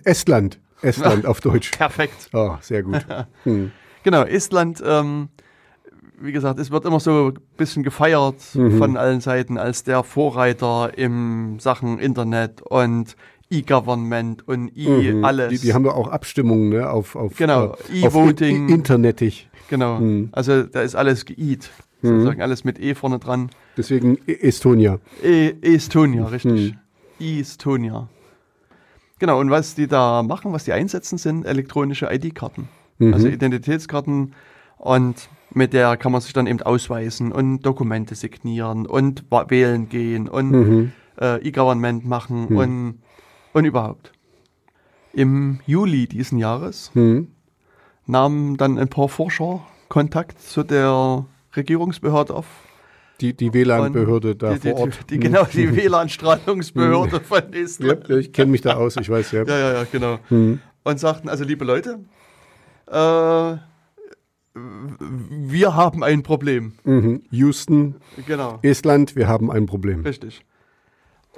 [0.03, 0.59] Estland.
[0.81, 1.71] Estland auf Deutsch.
[1.77, 2.29] perfekt.
[2.33, 3.05] Oh, sehr gut.
[3.43, 3.71] Hm.
[4.03, 5.29] Genau, Estland, ähm,
[6.21, 8.77] wie gesagt, es wird immer so ein bisschen gefeiert Mhm.
[8.77, 13.15] von allen Seiten als der Vorreiter im Sachen Internet und
[13.49, 15.23] E-Government und E Mhm.
[15.25, 15.49] alles.
[15.49, 18.69] Die, die haben ja auch Abstimmungen ne, auf, auf, Genau, äh, auf E-Voting.
[18.69, 19.49] Internetig.
[19.69, 20.29] genau, Mhm.
[20.31, 21.69] also da ist alles geid,
[22.01, 23.49] sozusagen alles mit E vorne dran.
[23.77, 24.99] Deswegen E- Estonia.
[25.23, 26.73] E Estonia, richtig.
[27.19, 27.39] Hm.
[27.39, 28.09] Estonia.
[29.19, 32.67] Genau, und was die da machen, was die einsetzen, sind elektronische ID-Karten.
[32.99, 33.13] Mhm.
[33.13, 34.33] Also Identitätskarten
[34.77, 40.27] und mit der kann man sich dann eben ausweisen und Dokumente signieren und wählen gehen
[40.29, 40.91] und Mhm.
[41.19, 42.99] äh, E-Government machen und,
[43.53, 44.11] und überhaupt.
[45.13, 47.29] Im Juli diesen Jahres Mhm.
[48.05, 51.25] nahmen dann ein paar Forscher Kontakt zu der
[51.55, 52.45] Regierungsbehörde auf.
[53.19, 54.99] Die, die WLAN-Behörde da die, vor Ort.
[55.09, 58.07] Die, die, genau, die WLAN-Strahlungsbehörde von Ja, Estland.
[58.09, 59.43] ja, ich kenne mich da aus, ich weiß ja.
[59.43, 60.19] Ja, ja, ja, genau.
[60.29, 60.59] Mhm.
[60.83, 61.99] Und sagten, also liebe Leute,
[62.87, 63.55] äh,
[64.53, 66.73] wir haben ein Problem.
[66.83, 67.23] Mhm.
[67.31, 67.95] Houston,
[68.27, 70.01] Genau, Estland, wir haben ein Problem.
[70.01, 70.43] richtig.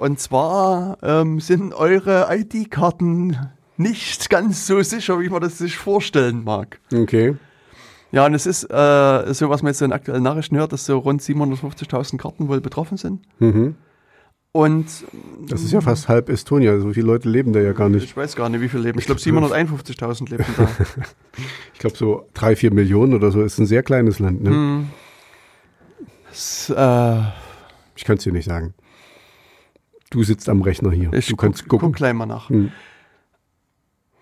[0.00, 3.36] Und zwar ähm, sind eure ID-Karten
[3.76, 6.80] nicht ganz so sicher, wie man das sich vorstellen mag.
[6.90, 7.36] Okay.
[8.10, 10.96] Ja, und es ist äh, so, was man jetzt in aktuellen Nachrichten hört, dass so
[10.96, 13.20] rund 750.000 Karten wohl betroffen sind.
[13.40, 13.74] Mhm.
[14.52, 14.86] Und
[15.46, 16.80] Das ist ja fast halb Estonia.
[16.80, 18.02] So viele Leute leben da ja gar nicht.
[18.02, 18.98] ich weiß gar nicht, wie viele leben.
[18.98, 20.66] Ich glaube, 751.000 leben da.
[21.74, 23.42] Ich glaube, so drei, vier Millionen oder so.
[23.42, 24.42] Ist ein sehr kleines Land.
[24.42, 24.50] Ne?
[24.50, 24.86] Hm.
[26.30, 27.20] Das, äh,
[27.96, 28.72] Ich kann es dir nicht sagen.
[30.10, 31.12] Du sitzt am Rechner hier.
[31.12, 31.88] ich du kannst guck, gucken.
[31.88, 32.48] guck gleich mal nach.
[32.50, 32.72] Hm.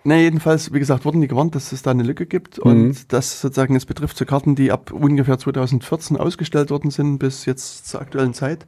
[0.05, 2.71] Ne, jedenfalls, wie gesagt, wurden die gewarnt, dass es da eine Lücke gibt Mhm.
[2.71, 7.45] und das sozusagen, es betrifft so Karten, die ab ungefähr 2014 ausgestellt worden sind bis
[7.47, 8.67] jetzt zur aktuellen Zeit.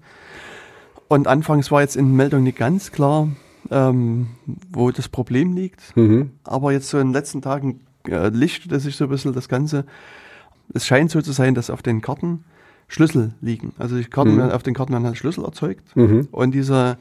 [1.09, 3.29] Und anfangs war jetzt in Meldung nicht ganz klar,
[3.71, 4.29] ähm,
[4.71, 5.97] wo das Problem liegt.
[5.97, 6.33] Mhm.
[6.45, 9.87] Aber jetzt so in den letzten Tagen äh, lichtete sich so ein bisschen das Ganze.
[10.75, 12.45] Es scheint so zu sein, dass auf den Karten
[12.93, 13.73] Schlüssel liegen.
[13.79, 14.39] Also die Karten Mhm.
[14.39, 15.95] werden, auf den Karten werden halt Schlüssel erzeugt.
[15.97, 16.27] Mhm.
[16.33, 16.99] Und diese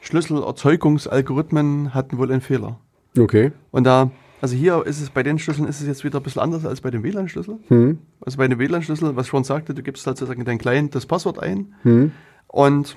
[0.00, 2.78] Schlüsselerzeugungsalgorithmen hatten wohl einen Fehler.
[3.18, 3.50] Okay.
[3.72, 6.42] Und da, also hier ist es bei den Schlüsseln ist es jetzt wieder ein bisschen
[6.42, 7.58] anders als bei dem WLAN-Schlüssel.
[7.68, 7.98] Mhm.
[8.24, 11.06] Also bei dem WLAN-Schlüssel, was ich schon sagte, du gibst halt sozusagen dein Client das
[11.06, 12.12] Passwort ein Mhm.
[12.46, 12.96] und,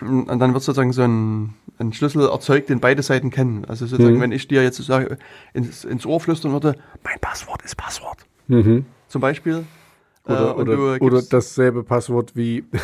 [0.00, 3.64] und dann wird sozusagen so ein, ein Schlüssel erzeugt, den beide Seiten kennen.
[3.66, 4.20] Also sozusagen, Mhm.
[4.22, 5.18] wenn ich dir jetzt sage,
[5.52, 8.18] ins, ins Ohr flüstern würde, mein Passwort ist Passwort.
[8.48, 8.86] Mhm.
[9.08, 9.64] Zum Beispiel.
[10.26, 12.64] Oder, Äh, oder, du oder dasselbe Passwort wie.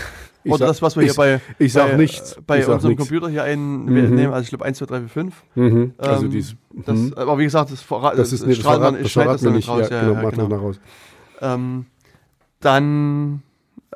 [0.42, 2.36] Ich oder sag- das, was wir ich, hier bei, ich sag bei, nichts.
[2.46, 3.06] bei Ich unserem nichts.
[3.06, 4.32] Computer hier ein, Mhm.
[4.32, 5.34] also ich glaube 1, 2, 3, 4, 5.
[5.54, 5.92] Mhm.
[5.98, 7.12] Also Ähm, dies, Das, mhm.
[7.14, 9.68] Aber wie gesagt, das, verra das ist nicht das verrat, man, das dann nicht.
[9.68, 9.88] raus.
[9.90, 10.56] Ja, Ja, genau, genau.
[10.56, 10.80] raus.
[11.42, 11.84] Ähm,
[12.60, 13.42] dann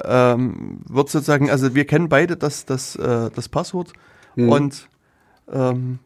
[0.04, 3.92] ähm, wird sozusagen, also wir kennen beide das, das, äh, das Passwort
[4.36, 4.48] Mhm.
[4.50, 4.88] und
[5.50, 5.98] ähm,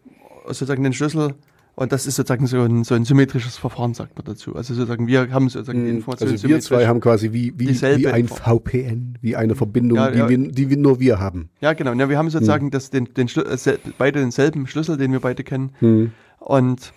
[0.47, 1.35] sozusagen den Schlüssel
[1.79, 4.57] Und das ist sozusagen so ein, so ein symmetrisches Verfahren, sagt man dazu.
[4.57, 7.69] Also sozusagen, wir haben sozusagen die Hm, Information Also wir zwei haben quasi wie, wie,
[7.81, 10.29] wie ein VPN, wie eine Verbindung, Ja, die, ja.
[10.29, 11.51] Wir, die wir nur wir haben.
[11.61, 11.93] Ja, genau.
[11.93, 15.71] Ja, wir haben sozusagen das, den, den äh, beide denselben Schlüssel, den wir beide kennen.
[15.79, 16.11] Hm.
[16.41, 16.93] Und,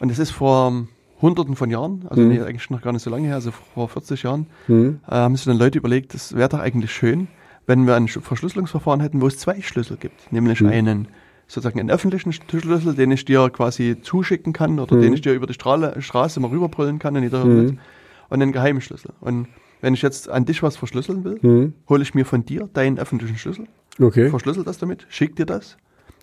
[0.00, 0.88] und es ist vor
[1.22, 2.28] Hunderten von Jahren, also Mhm.
[2.28, 4.98] nee, eigentlich noch gar nicht so lange her, also vor 40 Jahren, Hm.
[5.06, 7.28] äh, haben sich dann Leute überlegt, es wäre doch eigentlich schön,
[7.66, 10.32] wenn wir ein Sch- Verschlüsselungsverfahren hätten, wo es zwei Schlüssel gibt.
[10.32, 11.06] Nämlich einen
[11.46, 15.00] sozusagen einen öffentlichen Sch- Schlüssel, den ich dir quasi zuschicken kann oder Mhm.
[15.02, 17.78] den ich dir über die Strahle, Straße mal rüberbrüllen kann und jeder hört Mhm.
[18.30, 19.12] Und einen geheimen Schlüssel.
[19.20, 19.48] Und
[19.82, 21.74] wenn ich jetzt an dich was verschlüsseln will, Hm.
[21.88, 23.66] hole ich mir von dir deinen öffentlichen Schlüssel,
[24.00, 24.30] Okay.
[24.30, 25.76] verschlüssel das damit, schick dir das.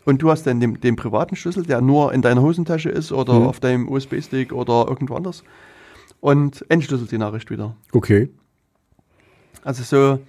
[0.04, 3.34] Und du hast dann den, den privaten Schlüssel, der nur in deiner Hosentasche ist oder
[3.40, 3.46] Mhm.
[3.48, 5.44] auf deinem USB-Stick oder irgendwo anders.
[6.20, 7.76] Und entschlüsselt die Nachricht wieder.
[7.94, 8.30] Okay.
[9.64, 10.20] Also so,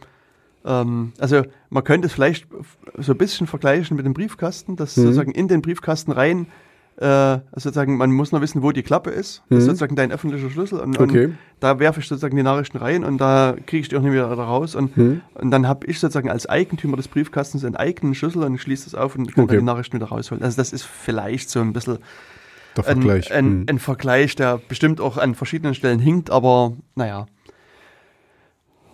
[0.64, 2.46] ähm, also man könnte es vielleicht
[2.98, 5.02] so ein bisschen vergleichen mit dem Briefkasten, dass Mhm.
[5.02, 6.46] sozusagen in den Briefkasten rein,
[6.98, 9.42] äh, also sozusagen, man muss noch wissen, wo die Klappe ist.
[9.48, 9.68] Das ist Mhm.
[9.70, 10.78] sozusagen dein öffentlicher Schlüssel.
[10.80, 11.26] Und, Okay.
[11.26, 14.12] und da werfe ich sozusagen die Nachrichten rein und da kriege ich die auch nicht
[14.12, 14.74] wieder raus.
[14.74, 15.20] Und, Hm.
[15.34, 18.94] und dann habe ich sozusagen als Eigentümer des Briefkastens einen eigenen Schlüssel und schließe das
[18.94, 19.54] auf und kann Okay.
[19.56, 20.44] dann die Nachrichten wieder rausholen.
[20.44, 21.98] Also das ist vielleicht so ein bisschen
[22.76, 23.32] Der ein, Vergleich.
[23.32, 23.66] ein, Hm.
[23.70, 27.26] ein Vergleich, der bestimmt auch an verschiedenen Stellen hinkt, aber naja.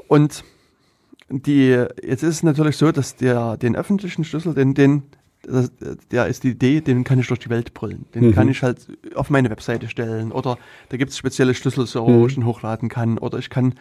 [0.07, 0.45] Und
[1.31, 1.68] die,
[2.03, 5.03] jetzt ist es natürlich so, dass der, den öffentlichen Schlüssel, den, den,
[5.43, 5.70] das,
[6.11, 8.07] der ist die Idee, den kann ich durch die Welt brüllen.
[8.14, 8.35] Den Mhm.
[8.35, 10.59] kann ich halt auf meine Webseite stellen oder
[10.89, 12.20] da gibt es spezielle Schlüsselserver, Mhm.
[12.20, 13.74] wo ich ihn hochladen kann oder ich kann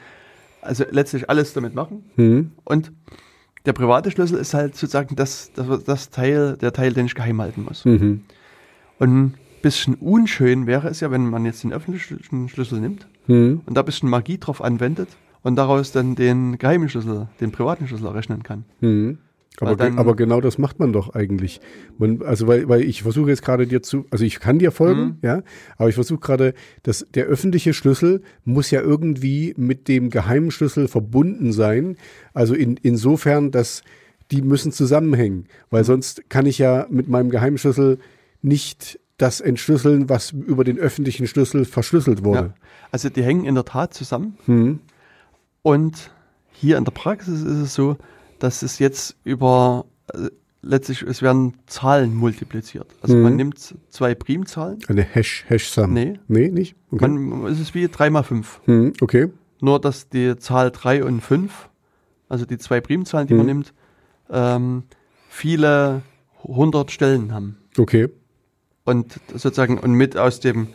[0.61, 2.03] also letztlich alles damit machen.
[2.15, 2.51] Hm.
[2.65, 2.91] Und
[3.65, 7.41] der private Schlüssel ist halt sozusagen das, das, das Teil, der Teil, den ich geheim
[7.41, 7.85] halten muss.
[7.85, 8.23] Mhm.
[8.99, 13.61] Und ein bisschen unschön wäre es ja, wenn man jetzt den öffentlichen Schlüssel nimmt Hm.
[13.65, 15.09] und da ein bisschen Magie drauf anwendet
[15.47, 18.65] und daraus dann den geheimen Schlüssel, den privaten Schlüssel errechnen kann.
[18.81, 19.17] Mhm.
[19.59, 21.61] Aber, dann- aber genau das macht man doch eigentlich.
[21.97, 25.01] Man, also weil, weil ich versuche jetzt gerade dir zu, also ich kann dir folgen,
[25.01, 25.17] Mhm.
[25.23, 25.41] ja,
[25.77, 30.87] aber ich versuche gerade, dass der öffentliche Schlüssel muss ja irgendwie mit dem geheimen Schlüssel
[30.87, 31.95] verbunden sein.
[32.35, 33.81] Also in, insofern, dass
[34.31, 37.97] die müssen zusammenhängen, weil sonst kann ich ja mit meinem geheimen Schlüssel
[38.43, 42.25] nicht das entschlüsseln, was über den öffentlichen Schlüssel verschlüsselt Ja.
[42.25, 42.53] wurde.
[42.91, 44.79] Also die hängen in der Tat zusammen Mhm.
[45.67, 46.11] Und
[46.51, 47.97] hier in der Praxis ist es so,
[48.39, 50.29] dass es jetzt über äh,
[50.61, 52.87] letztlich es werden Zahlen multipliziert.
[53.01, 53.21] Also Mhm.
[53.23, 54.79] man nimmt zwei Primzahlen.
[54.87, 55.93] Eine Hash, Hash-Sum.
[55.93, 56.19] Nee.
[56.27, 56.75] Nee, nicht?
[56.91, 57.07] Okay.
[57.07, 58.61] Man, es ist wie 3 mal 5.
[58.65, 58.93] Mhm.
[59.01, 59.27] okay.
[59.59, 61.69] Nur, dass die Zahl 3 und 5,
[62.29, 63.51] also die zwei Primzahlen, die man Mhm.
[63.51, 63.73] nimmt,
[64.29, 64.83] ähm,
[65.29, 66.01] viele
[66.43, 67.57] hundert Stellen haben.
[67.77, 68.07] Okay.
[68.85, 70.67] Und sozusagen, und mit aus dem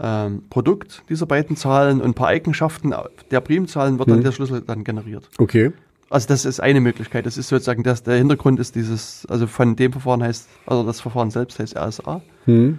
[0.00, 2.94] ähm, Produkt dieser beiden Zahlen und ein paar Eigenschaften
[3.30, 4.24] der Primzahlen wird dann Mhm.
[4.24, 5.28] der Schlüssel dann generiert.
[5.38, 5.72] Okay.
[6.08, 7.24] Also das ist eine Möglichkeit.
[7.26, 11.00] Das ist sozusagen, das, der Hintergrund ist dieses, also von dem Verfahren heißt, also das
[11.00, 12.20] Verfahren selbst heißt RSA.
[12.46, 12.78] Mhm.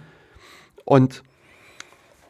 [0.85, 1.23] Und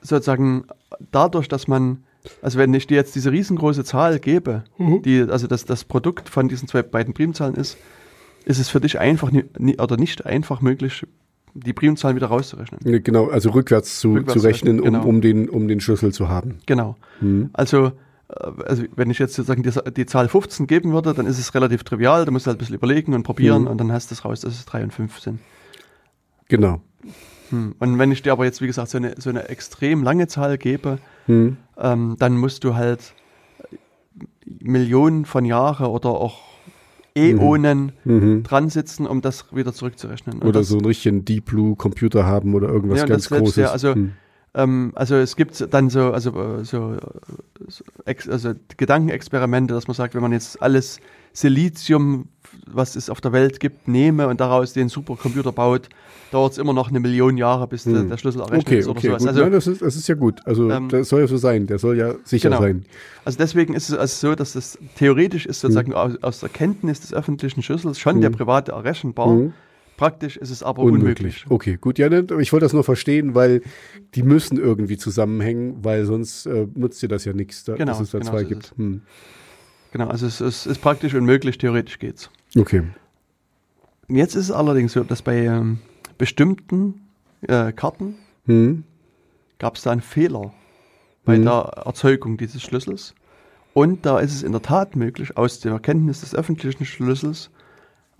[0.01, 0.65] sozusagen
[1.11, 2.03] dadurch, dass man,
[2.41, 5.01] also wenn ich dir jetzt diese riesengroße Zahl gebe, Mhm.
[5.01, 7.77] die, also das, das Produkt von diesen zwei beiden Primzahlen ist,
[8.45, 9.31] ist es für dich einfach
[9.79, 11.05] oder nicht einfach möglich,
[11.53, 13.03] die Primzahlen wieder rauszurechnen.
[13.03, 15.07] Genau, also rückwärts zu, Rückwärts zu rechnen, rechnen, um, genau.
[15.07, 16.59] um, den, um den Schlüssel zu haben.
[16.65, 16.95] Genau.
[17.21, 17.49] Mhm.
[17.53, 17.91] Also, äh,
[18.65, 21.83] also wenn ich jetzt sozusagen die, die Zahl 15 geben würde, dann ist es relativ
[21.83, 23.67] trivial, da musst du halt ein bisschen überlegen und probieren Mhm.
[23.67, 25.39] und dann hast du es raus, dass es 3 und 5 sind.
[26.49, 26.81] Genau.
[27.49, 27.75] Hm.
[27.79, 30.57] Und wenn ich dir aber jetzt, wie gesagt, so eine, so eine extrem lange Zahl
[30.57, 30.97] gebe,
[31.27, 31.57] Mhm.
[31.77, 33.13] ähm, dann musst du halt
[34.59, 36.41] Millionen von Jahren oder auch
[37.15, 38.43] Äonen Mhm.
[38.43, 40.37] dran sitzen, um das wieder zurückzurechnen.
[40.39, 43.55] Und Oder das, so einen richtigen Deep Blue Computer haben oder irgendwas Ja, ganz Großes.
[43.57, 44.13] ja, also- Mhm.
[44.55, 46.99] ähm, also es gibt dann so, also, äh, so, äh,
[48.29, 50.99] also Gedankenexperimente, dass man sagt, wenn man jetzt alles
[51.33, 52.27] Silizium,
[52.67, 55.89] was es auf der Welt gibt, nehme und daraus den Supercomputer baut,
[56.31, 58.09] dauert es immer noch eine Million Jahre, bis der, Hm.
[58.09, 59.19] der Schlüssel errechnet Okay, ist oder okay, sowas.
[59.21, 59.27] gut.
[59.29, 60.39] Also, Nein, das, ist, das ist ja gut.
[60.45, 61.67] Also Ähm, das soll ja so sein.
[61.67, 62.61] Der soll ja sicher Genau.
[62.61, 62.85] sein.
[63.25, 67.01] Also deswegen ist es also so, dass das theoretisch ist sozusagen aus, aus der Kenntnis
[67.01, 68.35] des öffentlichen Schlüssels schon der Mhm.
[68.35, 69.51] private errechenbar.
[70.03, 71.45] Praktisch ist es aber unmöglich.
[71.45, 71.45] Unmöglich.
[71.47, 71.97] Okay, gut.
[71.97, 73.61] Ja, ich wollte das nur verstehen, weil
[74.15, 78.01] die müssen irgendwie zusammenhängen, weil sonst äh, nutzt dir das ja nichts, da, Genau, dass
[78.01, 78.63] es da genau zwei so gibt.
[78.65, 78.77] es.
[78.77, 79.01] Hm.
[79.93, 82.29] Genau, also es ist, ist praktisch unmöglich, theoretisch geht's.
[82.57, 82.83] Okay.
[84.09, 85.79] Jetzt ist es allerdings so, dass bei ähm,
[86.17, 86.95] bestimmten
[87.47, 88.83] äh, Karten Hm.
[89.57, 90.53] gab es da einen Fehler
[91.23, 91.43] bei Mhm.
[91.45, 93.15] der Erzeugung dieses Schlüssels.
[93.73, 97.49] Und da ist es in der Tat möglich, aus der Erkenntnis des öffentlichen Schlüssels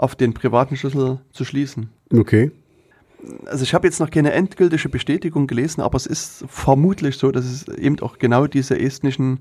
[0.04, 1.90] auf den privaten Schlüssel zu schließen.
[2.14, 2.52] Okay.
[3.46, 7.46] Also ich habe jetzt noch keine endgültige Bestätigung gelesen, aber es ist vermutlich so, dass
[7.46, 9.40] es eben auch genau diese estnischen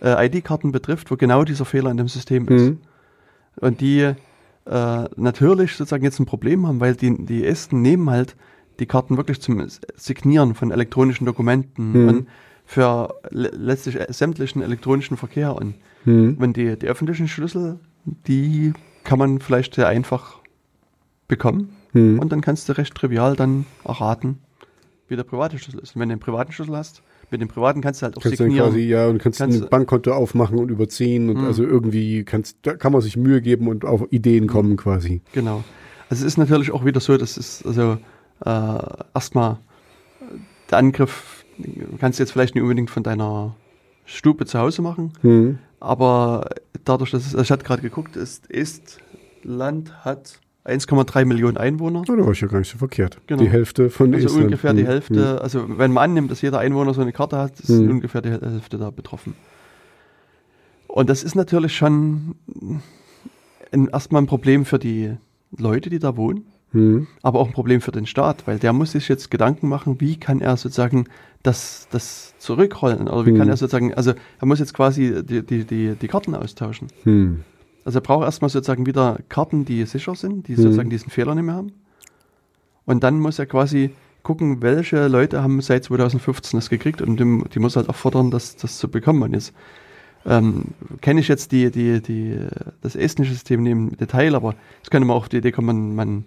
[0.00, 2.68] äh, ID-Karten betrifft, wo genau dieser Fehler in dem System ist.
[2.68, 2.78] Hm.
[3.60, 4.14] Und die äh,
[5.16, 8.34] natürlich sozusagen jetzt ein Problem haben, weil die, die Esten nehmen halt
[8.80, 9.62] die Karten wirklich zum
[9.96, 12.08] Signieren von elektronischen Dokumenten Mhm.
[12.08, 12.28] und
[12.64, 15.54] für le letztlich sämtlichen elektronischen Verkehr.
[15.54, 15.74] Und
[16.06, 16.36] Mhm.
[16.38, 17.78] wenn die, die öffentlichen Schlüssel,
[18.26, 18.72] die
[19.08, 20.36] kann man vielleicht sehr einfach
[21.26, 21.70] bekommen.
[21.94, 22.18] Mhm.
[22.18, 24.38] Und dann kannst du recht trivial dann erraten,
[25.08, 25.96] wie der private Schlüssel ist.
[25.96, 28.38] Und wenn du einen privaten Schlüssel hast, mit dem privaten kannst du halt auch Kannst
[28.38, 28.68] signieren.
[28.68, 31.44] quasi, ja, und kannst, Kannst ein Bankkonto aufmachen und überziehen und Mhm.
[31.46, 35.20] also irgendwie kannst, da kann man sich Mühe geben und auf Ideen kommen quasi.
[35.32, 35.64] Genau.
[36.10, 37.98] Also es ist natürlich auch wieder so, dass es also
[38.44, 38.78] äh,
[39.14, 39.58] erstmal
[40.70, 41.44] der Angriff
[41.98, 43.54] kannst du jetzt vielleicht nicht unbedingt von deiner
[44.04, 45.58] Stube zu Hause machen, Mhm.
[45.80, 46.48] Aber
[46.84, 52.02] dadurch, dass es, also ich hatte gerade geguckt, ist, Estland hat 1,3 Millionen Einwohner.
[52.08, 53.18] Oh, da war ich ja gar nicht so verkehrt.
[53.26, 53.42] Genau.
[53.42, 54.44] Die Hälfte von Also Estland.
[54.46, 54.86] ungefähr die Mhm.
[54.86, 57.90] Hälfte, also wenn man annimmt, dass jeder Einwohner so eine Karte hat, ist Mhm.
[57.90, 59.34] ungefähr die Hälfte da betroffen.
[60.88, 62.34] Und das ist natürlich schon
[63.72, 65.14] ein, erstmal ein Problem für die
[65.56, 67.06] Leute, die da wohnen, Mhm.
[67.22, 70.16] aber auch ein Problem für den Staat, weil der muss sich jetzt Gedanken machen, wie
[70.18, 71.06] kann er sozusagen
[71.42, 73.50] das, das zurückrollen oder wie kann Mhm.
[73.52, 76.88] er sozusagen, also er muss jetzt quasi die, die, die, die Karten austauschen.
[77.04, 77.42] Mhm.
[77.84, 80.56] Also er braucht erstmal sozusagen wieder Karten, die sicher sind, die Mhm.
[80.62, 81.72] sozusagen diesen Fehler nicht mehr haben.
[82.84, 83.90] Und dann muss er quasi
[84.22, 88.30] gucken, welche Leute haben seit 2015 das gekriegt und dem, die muss halt auch fordern,
[88.30, 89.22] das, das zu bekommen.
[89.22, 89.54] Und jetzt
[90.26, 90.64] ähm,
[91.00, 92.36] kenne ich jetzt die, die, die,
[92.82, 95.94] das estnische System nicht im Detail, aber es könnte man auch auf die Idee kommen,
[95.94, 96.24] man, man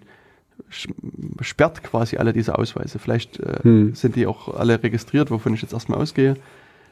[1.40, 2.98] sperrt quasi alle diese Ausweise.
[2.98, 3.94] Vielleicht äh, Hm.
[3.94, 6.36] sind die auch alle registriert, wovon ich jetzt erstmal ausgehe.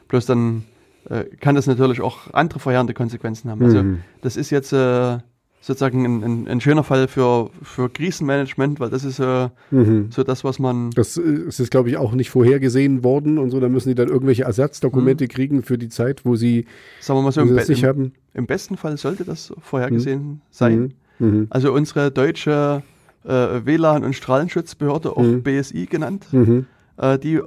[0.07, 0.63] Bloß dann
[1.09, 3.63] äh, kann das natürlich auch andere verheerende Konsequenzen haben.
[3.63, 3.99] Also Mhm.
[4.21, 5.17] das ist jetzt äh,
[5.63, 10.07] sozusagen ein, ein, ein schöner Fall für, für Krisenmanagement, weil das ist äh, Mhm.
[10.11, 13.51] so das, was man Das äh, es ist, glaube ich, auch nicht vorhergesehen worden und
[13.51, 13.59] so.
[13.59, 16.65] Da müssen die dann irgendwelche Ersatzdokumente kriegen für die Zeit, wo sie,
[16.99, 18.11] sagen wir mal so, im, Be im, haben.
[18.33, 20.93] im besten Fall sollte das vorhergesehen sein.
[21.19, 21.27] Mhm.
[21.27, 21.47] Mhm.
[21.51, 22.81] Also unsere deutsche
[23.25, 25.43] äh, WLAN- und Strahlenschutzbehörde, auch Mhm.
[25.43, 26.65] BSI genannt, Mhm.
[26.97, 27.39] äh, die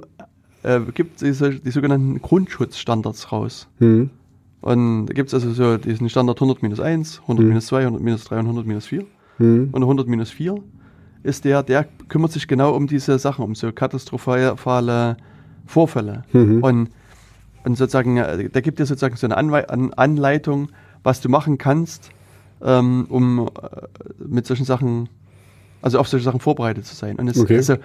[0.63, 3.67] äh, gibt diese, die sogenannten Grundschutzstandards raus.
[3.79, 4.09] Mhm.
[4.61, 9.05] Und da gibt es also so diesen Standard 100-1, 100-2, 100-3 und 100-4.
[9.37, 9.69] Mhm.
[9.71, 10.59] Und 100-4
[11.21, 15.17] ist der, der kümmert sich genau um diese Sachen, um so katastrophale
[15.67, 16.23] Vorfälle.
[16.33, 16.63] Mhm.
[16.63, 16.89] Und,
[17.63, 20.69] und sozusagen, äh, da gibt es sozusagen so eine Anwei An Anleitung,
[21.03, 22.09] was du machen kannst,
[22.63, 23.49] ähm, um äh,
[24.27, 25.09] mit solchen Sachen,
[25.85, 27.15] also auf solche Sachen vorbereitet zu sein.
[27.17, 27.55] Und es, Okay.
[27.57, 27.75] also,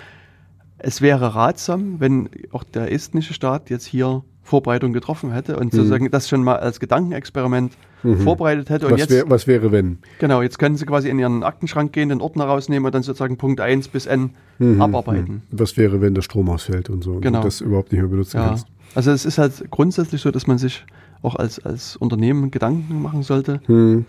[0.79, 6.11] es wäre ratsam, wenn auch der estnische Staat jetzt hier Vorbereitung getroffen hätte und sozusagen
[6.11, 7.77] das schon mal als Gedankenexperiment
[8.25, 8.87] vorbereitet hätte.
[8.87, 8.95] Und Mhm.
[8.95, 9.99] Was, jetzt, wär, was wäre, wenn?
[10.19, 13.37] Genau, jetzt können Sie quasi in Ihren Aktenschrank gehen, den Ordner rausnehmen und dann sozusagen
[13.37, 14.81] Punkt 1 bis N Mhm.
[14.81, 15.43] abarbeiten.
[15.51, 17.41] Was wäre, wenn der Strom ausfällt und so und Genau.
[17.41, 18.49] du das überhaupt nicht mehr benutzen Ja.
[18.49, 18.67] kannst?
[18.95, 20.85] Also es ist halt grundsätzlich so, dass man sich
[21.23, 24.07] auch als, als Unternehmen Gedanken machen sollte, Mhm.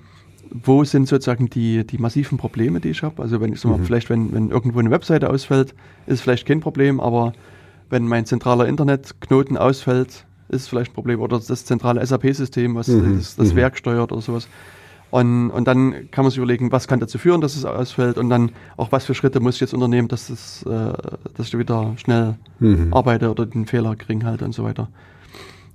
[0.52, 3.22] Wo sind sozusagen die, die massiven Probleme, die ich habe.
[3.22, 5.72] Also wenn ich sag mal, vielleicht, wenn, wenn irgendwo eine Webseite ausfällt,
[6.08, 7.34] ist es vielleicht kein Problem, aber
[7.90, 11.22] wenn mein zentraler Internetknoten ausfällt, ist es vielleicht ein Problem.
[11.22, 13.18] Oder das zentrale SAP-System, was Mhm.
[13.18, 14.48] das, das Werk steuert oder sowas.
[15.10, 18.30] Und, und dann kann man sich überlegen, was kann dazu führen, dass es ausfällt und
[18.30, 20.94] dann auch, was für Schritte muss ich jetzt unternehmen, dass, das, äh,
[21.36, 22.94] dass ich wieder schnell Mhm.
[22.94, 24.88] arbeite oder den Fehler gering halte und so weiter.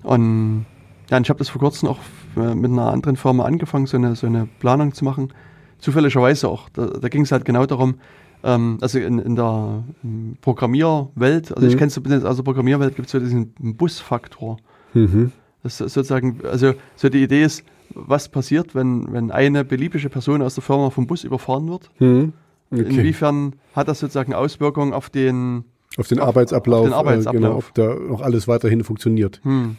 [0.02, 0.64] Und
[1.10, 1.98] ja, und ich habe das vor kurzem auch
[2.37, 5.32] äh, mit einer anderen Firma angefangen, so eine, so eine Planung zu machen.
[5.78, 6.68] Zufälligerweise auch.
[6.70, 7.97] Da, da ging es halt genau darum,
[8.45, 11.78] ähm, also in, in der ähm, Programmierwelt, also ich Mhm.
[11.91, 14.59] kenne es aus der Programmierwelt, gibt es so diesen Busfaktor.
[14.95, 15.32] Mhm.
[15.62, 17.64] Das ist sozusagen, also so die Idee ist,
[17.95, 21.91] was passiert, wenn, wenn eine beliebige Person aus der Firma vom Bus überfahren wird?
[21.99, 22.32] Mhm.
[22.70, 22.82] Okay.
[22.82, 25.64] Inwiefern hat das sozusagen Auswirkungen auf den
[25.99, 27.70] Auf den auf- Arbeitsablauf, auf den Arbeitsablauf.
[27.76, 29.41] Äh, genau, ob da noch alles weiterhin funktioniert.
[29.45, 29.76] Hm.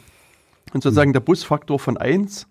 [0.74, 2.46] Und sozusagen der Busfaktor von 1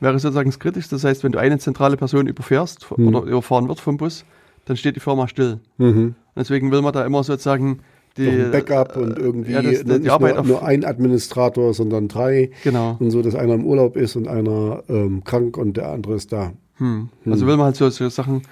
[0.00, 0.96] wäre sozusagen das Kritischste.
[0.96, 3.08] Das heißt, wenn du eine zentrale Person überfährst Hm.
[3.08, 4.24] oder überfahren wird vom Bus,
[4.66, 5.60] dann steht die Firma still.
[5.78, 6.14] Mhm.
[6.36, 7.80] Deswegen will man da immer sozusagen
[8.16, 12.08] die, ein Backup und irgendwie ja, das, die, nicht Arbeit nur, nur ein Administrator, sondern
[12.08, 12.50] drei.
[12.62, 12.96] genau.
[12.98, 16.32] Und so, dass einer im Urlaub ist und einer ähm, krank und der andere ist
[16.32, 16.52] da.
[16.76, 17.08] Hm.
[17.30, 18.42] Also will man halt so, so Sachen,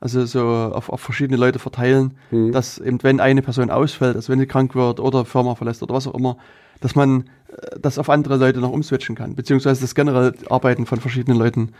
[0.00, 2.52] also so auf, auf verschiedene Leute verteilen, Hm.
[2.52, 5.94] dass eben wenn eine Person ausfällt, also wenn sie krank wird oder Firma verlässt oder
[5.94, 6.38] was auch immer,
[6.80, 11.00] dass man äh, das auf andere Leute noch umswitchen kann, beziehungsweise das generell Arbeiten von
[11.00, 11.72] verschiedenen Leuten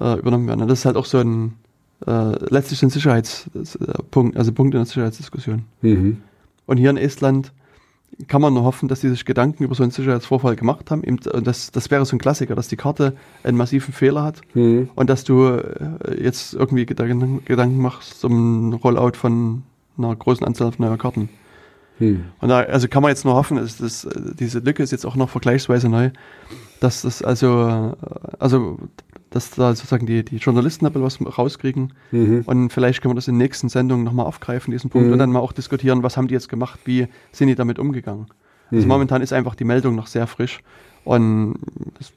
[0.00, 0.62] äh, übernommen werden.
[0.62, 1.54] Und das ist halt auch so ein
[2.06, 5.64] äh, letztlich ein Sicherheitspunkt, also Punkt in der Sicherheitsdiskussion.
[5.82, 6.18] Mhm.
[6.66, 7.52] Und hier in Estland
[8.26, 11.02] kann man nur hoffen, dass die sich Gedanken über so einen Sicherheitsvorfall gemacht haben.
[11.02, 14.88] Und das, das wäre so ein Klassiker, dass die Karte einen massiven Fehler hat Mhm.
[14.94, 19.62] und dass du äh, jetzt irgendwie Gedanken, Gedanken machst um Rollout von
[19.96, 21.28] einer großen Anzahl von neuer Karten.
[21.98, 22.24] Mhm.
[22.40, 25.04] Und da, also kann man jetzt nur hoffen, dass das, äh, diese Lücke ist jetzt
[25.06, 26.10] auch noch vergleichsweise neu,
[26.80, 27.94] dass das also,
[28.38, 28.78] also
[29.30, 31.92] dass da sozusagen die, die Journalisten ein bisschen was rauskriegen.
[32.12, 32.42] Mhm.
[32.46, 35.12] Und vielleicht können wir das in den nächsten Sendungen nochmal aufgreifen, diesen Punkt, Mhm.
[35.14, 38.26] und dann mal auch diskutieren, was haben die jetzt gemacht, wie sind die damit umgegangen.
[38.70, 38.88] Also Mhm.
[38.88, 40.60] momentan ist einfach die Meldung noch sehr frisch
[41.04, 41.56] und
[42.00, 42.12] es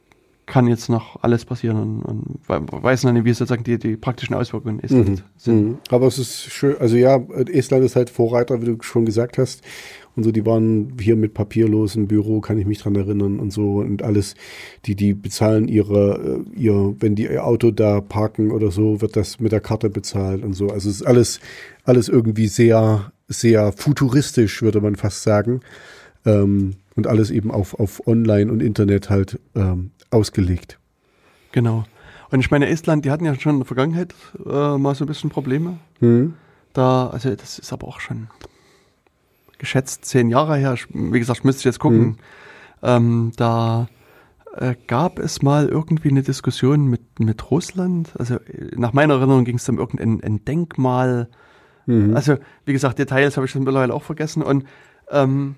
[0.51, 3.95] kann jetzt noch alles passieren und, und we- weiß noch nicht, wie sozusagen die, die
[3.95, 5.17] praktischen Auswirkungen ist, Mhm.
[5.37, 5.61] sind.
[5.69, 5.77] Mhm.
[5.89, 7.15] Aber es ist schön, also ja,
[7.47, 9.63] Estland ist halt Vorreiter, wie du schon gesagt hast.
[10.17, 13.75] Und so, die waren hier mit papierlosem Büro, kann ich mich dran erinnern und so
[13.77, 14.35] und alles.
[14.85, 19.15] Die, die bezahlen ihre, äh, ihr, wenn die ihr Auto da parken oder so, wird
[19.15, 20.67] das mit der Karte bezahlt und so.
[20.67, 21.39] Also es ist alles,
[21.85, 25.61] alles irgendwie sehr, sehr futuristisch, würde man fast sagen.
[26.25, 30.79] Ähm, und alles eben auf, auf Online und Internet halt ähm, ausgelegt.
[31.51, 31.85] Genau.
[32.29, 34.13] Und ich meine, Estland, die hatten ja schon in der Vergangenheit
[34.45, 35.77] äh, mal so ein bisschen Probleme.
[35.99, 36.35] Hm?
[36.73, 38.29] Da, also das ist aber auch schon
[39.57, 40.73] geschätzt zehn Jahre her.
[40.73, 41.99] Ich, wie gesagt, müsste ich jetzt gucken.
[42.01, 42.17] Mhm.
[42.83, 43.87] Ähm, da
[44.55, 48.11] äh, gab es mal irgendwie eine Diskussion mit, mit Russland.
[48.17, 48.37] Also
[48.75, 51.29] nach meiner Erinnerung ging es um irgendein ein Denkmal.
[51.85, 52.15] Mhm.
[52.15, 54.41] Also, wie gesagt, Details habe ich schon mittlerweile auch vergessen.
[54.41, 54.65] Und
[55.09, 55.55] ähm,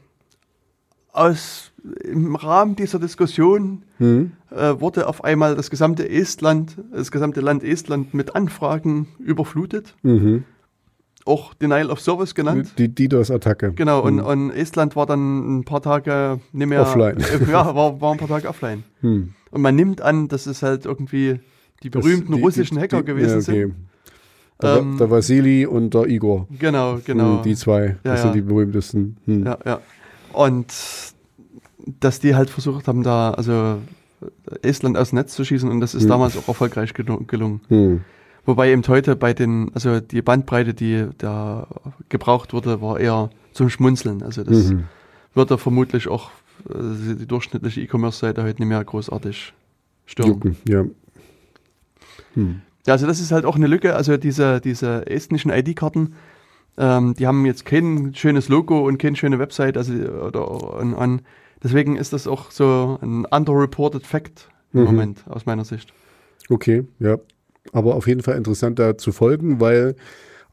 [1.13, 1.71] aus,
[2.03, 4.31] im Rahmen dieser Diskussion Hm?
[4.51, 9.95] äh, wurde auf einmal das gesamte Estland, das gesamte Land Estland mit Anfragen überflutet.
[10.03, 10.43] Mhm.
[11.25, 12.73] Auch Denial of Service genannt.
[12.77, 13.71] Die DDoS-Attacke.
[13.73, 14.25] Genau, und, Hm.
[14.25, 17.17] und Estland war dann ein paar Tage nicht mehr Offline.
[17.17, 18.83] Äh, ja, war, war ein paar Tage offline.
[19.01, 19.33] Hm.
[19.51, 21.39] Und man nimmt an, dass es halt irgendwie
[21.83, 23.61] die Das- berühmten die- russischen die- Hacker die- gewesen ja, okay.
[23.65, 23.75] sind.
[24.61, 26.47] Der, Ähm, der Vasili und der Igor.
[26.59, 27.37] Genau, genau.
[27.37, 28.23] Hm, Die zwei, Ja, das ja.
[28.23, 29.17] sind die berühmtesten.
[29.25, 29.45] Hm.
[29.45, 29.79] Ja, ja.
[30.33, 30.73] Und
[31.99, 33.79] dass die halt versucht haben, da also
[34.61, 36.09] Estland aus dem Netz zu schießen und das ist Hm.
[36.09, 37.61] damals auch erfolgreich gelu- gelungen.
[37.67, 38.01] Hm.
[38.45, 41.67] Wobei eben heute bei den, also die Bandbreite, die da
[42.09, 44.21] gebraucht wurde, war eher zum Schmunzeln.
[44.23, 44.83] Also das Mhm.
[45.33, 46.31] würde vermutlich auch
[46.69, 49.53] äh, die durchschnittliche E-Commerce-Seite heute nicht mehr großartig
[50.05, 50.57] stören.
[50.67, 50.85] Ja.
[52.35, 52.61] Hm.
[52.85, 53.95] Ja, also das ist halt auch eine Lücke.
[53.95, 56.13] Also diese, diese estnischen ID-Karten,
[56.77, 59.77] ähm, die haben jetzt kein schönes Logo und keine schöne Website.
[59.77, 61.21] Also, oder, und, und
[61.63, 64.85] deswegen ist das auch so ein underreported Fact im Mhm.
[64.85, 65.93] Moment, aus meiner Sicht.
[66.49, 67.17] Okay, ja.
[67.71, 69.95] Aber auf jeden Fall interessant da zu folgen, weil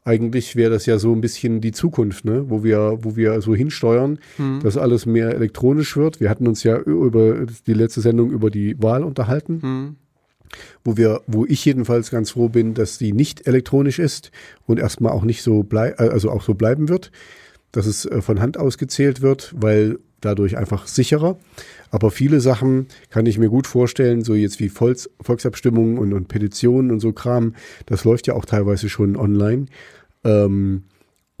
[0.03, 2.45] eigentlich wäre das ja so ein bisschen die Zukunft, ne?
[2.49, 4.59] wo, wir, wo wir so hinsteuern, Hm.
[4.63, 6.19] dass alles mehr elektronisch wird.
[6.19, 9.61] Wir hatten uns ja über die letzte Sendung über die Wahl unterhalten.
[9.61, 9.95] Hm.
[10.83, 14.31] Wo wir, wo ich jedenfalls ganz froh bin, dass die nicht elektronisch ist
[14.65, 17.11] und erstmal auch nicht so blei also auch so bleiben wird,
[17.71, 21.37] dass es äh, von Hand ausgezählt wird, weil dadurch einfach sicherer.
[21.89, 26.27] Aber viele Sachen kann ich mir gut vorstellen, so jetzt wie Volks Volksabstimmungen und, und
[26.27, 27.55] Petitionen und so Kram,
[27.87, 29.65] das läuft ja auch teilweise schon online.
[30.23, 30.83] Ähm,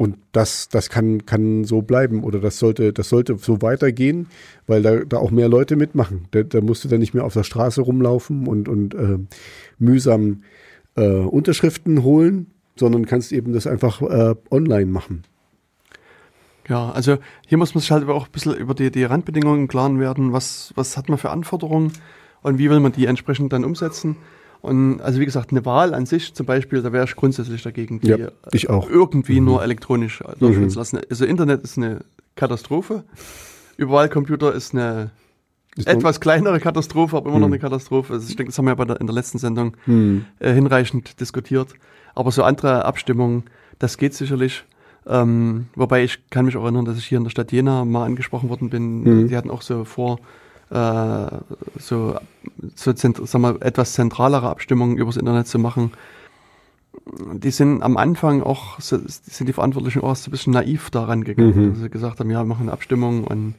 [0.01, 4.25] und das, das kann, kann so bleiben oder das sollte, das sollte so weitergehen,
[4.65, 6.27] weil da, da auch mehr Leute mitmachen.
[6.31, 9.19] Da, da musst du dann nicht mehr auf der Straße rumlaufen und, und äh,
[9.77, 10.41] mühsam
[10.95, 15.21] äh, Unterschriften holen, sondern kannst eben das einfach äh, online machen.
[16.67, 19.67] Ja, also hier muss man sich halt auch ein bisschen über die, die Randbedingungen im
[19.67, 20.33] Klaren werden.
[20.33, 21.93] Was, was hat man für Anforderungen
[22.41, 24.17] und wie will man die entsprechend dann umsetzen?
[24.61, 27.99] Und also wie gesagt, eine Wahl an sich zum Beispiel, da wäre ich grundsätzlich dagegen,
[27.99, 28.17] die Ja,
[28.51, 28.87] ich auch.
[28.89, 30.69] irgendwie nur elektronisch durchführen Mhm.
[30.69, 30.99] zu lassen.
[31.09, 32.01] Also Internet ist eine
[32.35, 33.03] Katastrophe.
[33.77, 35.11] Überwahlcomputer ist eine
[35.75, 37.53] Ist noch- etwas kleinere Katastrophe, aber immer noch Mhm.
[37.53, 38.13] eine Katastrophe.
[38.13, 40.25] Also ich denke, das haben wir ja bei der, in der letzten Sendung Hm.
[40.39, 41.73] äh, hinreichend diskutiert.
[42.13, 43.43] Aber so andere Abstimmungen,
[43.79, 44.63] das geht sicherlich.
[45.07, 48.05] Ähm, wobei ich kann mich auch erinnern, dass ich hier in der Stadt Jena mal
[48.05, 49.01] angesprochen worden bin.
[49.23, 49.27] Mhm.
[49.29, 50.19] Die hatten auch so vor,
[50.71, 52.15] so,
[52.75, 55.91] so zent- sag mal, etwas zentralere Abstimmungen übers Internet zu machen.
[57.33, 61.23] Die sind am Anfang auch, so, sind die Verantwortlichen auch so ein bisschen naiv daran
[61.23, 61.55] gegangen.
[61.65, 61.69] Mhm.
[61.71, 63.55] Also sie gesagt haben, ja, wir machen eine Abstimmung und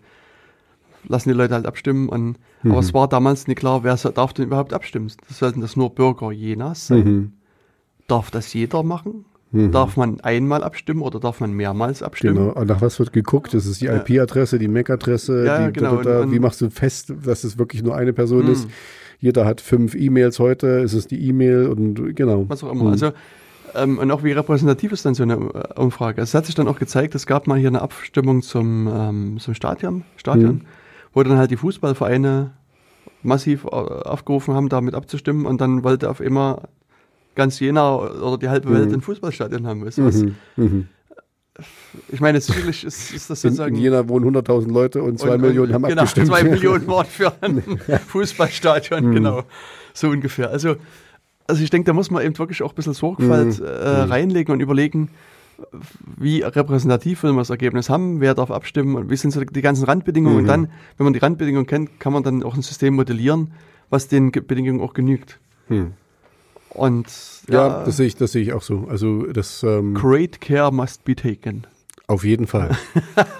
[1.06, 2.08] lassen die Leute halt abstimmen.
[2.08, 2.70] Und, Mhm.
[2.70, 5.10] Aber es war damals nicht klar, wer so- darf denn überhaupt abstimmen.
[5.28, 7.04] Das sollten das nur Bürger Jenas sein.
[7.04, 7.32] Mhm.
[8.06, 9.24] Darf das jeder machen?
[9.52, 9.70] Mhm.
[9.70, 12.36] Darf man einmal abstimmen oder darf man mehrmals abstimmen?
[12.36, 13.52] Genau, und nach was wird geguckt?
[13.52, 13.96] Das ist die Ja.
[13.96, 17.58] IP-Adresse, die MAC-Adresse, Ja, die, genau, da, da, und- wie machst du fest, dass es
[17.58, 18.52] wirklich nur eine Person Hm.
[18.52, 18.68] ist?
[19.20, 22.46] Jeder hat fünf E-Mails heute, ist es die E-Mail und genau.
[22.48, 22.84] Was auch immer.
[22.84, 22.90] Mhm.
[22.90, 23.12] Also,
[23.74, 26.20] ähm, und auch wie repräsentativ ist dann so eine äh, Umfrage.
[26.22, 29.54] Es hat sich dann auch gezeigt, es gab mal hier eine Abstimmung zum, ähm, zum
[29.54, 30.60] Stadion, Stadion Mhm.
[31.12, 32.50] wo dann halt die Fußballvereine
[33.22, 36.62] massiv äh, aufgerufen haben, damit abzustimmen und dann wollte auf immer
[37.34, 38.94] ganz Jena oder die halbe Welt Mhm.
[38.96, 39.84] ein Fußballstadion haben.
[39.84, 39.96] Was?
[39.96, 40.34] Mhm.
[40.56, 40.88] Mhm.
[42.08, 43.74] Ich meine, sicherlich ist, ist das sozusagen...
[43.76, 46.28] in Jena wohnen 100.000 Leute und zwei Und- Millionen und, haben genau, abgestimmt.
[46.28, 47.62] Zwei Millionen waren für ein
[48.08, 49.14] Fußballstadion, Mhm.
[49.14, 49.42] genau.
[49.92, 50.48] So ungefähr.
[50.50, 50.76] Also,
[51.46, 54.60] also ich denke, da muss man eben wirklich auch ein bisschen Sorgfalt äh, reinlegen und
[54.60, 55.10] überlegen,
[56.16, 59.60] wie repräsentativ will man das Ergebnis haben, wer darf abstimmen und wie sind so die
[59.60, 60.38] ganzen Randbedingungen.
[60.38, 63.52] Und dann, wenn man die Randbedingungen kennt, kann man dann auch ein System modellieren,
[63.90, 65.38] was den Ge- Bedingungen auch genügt.
[66.74, 67.06] Und
[67.48, 68.86] Ja, ja, das sehe ich, das sehe ich auch so.
[68.88, 71.66] Also das ähm, great care must be taken.
[72.06, 72.76] auf jeden Fall.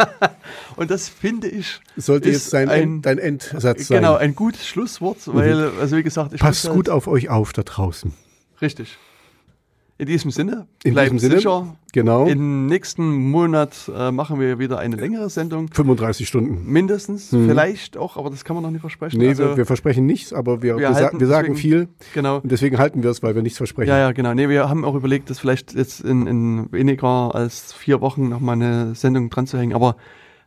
[0.77, 3.99] Und das finde ich Sollte jetzt dein, ein, End, dein Endsatz sein.
[3.99, 7.53] genau ein gutes Schlusswort, weil also wie gesagt, ich Passt halt- gut auf euch auf
[7.53, 8.13] da draußen.
[8.61, 8.97] Richtig.
[10.03, 11.77] In diesem Sinne, In bleibt diesem Sinne, sicher.
[11.93, 12.27] genau.
[12.27, 15.69] Im nächsten Monat äh, machen wir wieder eine längere Sendung.
[15.73, 16.65] 35 Stunden.
[16.67, 19.19] Mindestens, vielleicht auch, aber das kann man noch nicht versprechen.
[19.21, 21.87] Nee, also, wir, wir versprechen nichts, aber wir, wir wir, sa halten wir sagen deswegen-
[21.87, 22.39] viel genau.
[22.41, 23.91] und deswegen halten wir es, weil wir nichts versprechen.
[23.91, 24.35] Ja, ja, genau.
[24.35, 28.57] Nee, wir haben auch überlegt, das vielleicht jetzt in, in weniger als vier Wochen nochmal
[28.57, 29.95] eine Sendung dran zu hängen, aber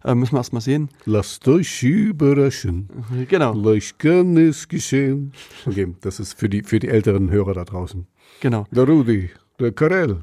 [0.03, 0.89] äh, müssen wir erst mal sehen.
[1.05, 2.89] Lasst euch überraschen.
[3.29, 5.31] Genau, Gleich kann es geschehen.
[5.65, 8.05] Okay, das ist für die, für die älteren Hörer da draußen.
[8.41, 8.65] genau.
[8.71, 9.29] Der Rudi,
[9.59, 10.17] der Karel.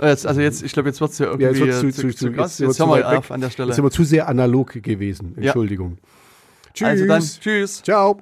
[0.00, 2.08] Jetzt, also jetzt, ich glaube, jetzt wird es ja irgendwie Ja, jetzt wird's zu, zu,
[2.08, 2.58] zu, zu, krass.
[2.58, 3.68] jetzt Jetzt sind hören wir auf an der Stelle.
[3.68, 5.34] Jetzt sind wir zu sehr analog gewesen.
[5.36, 5.44] Ja.
[5.46, 5.98] Entschuldigung.
[6.74, 6.88] Tschüss.
[6.88, 7.82] Also dann, tschüss.
[7.82, 8.20] Ciao.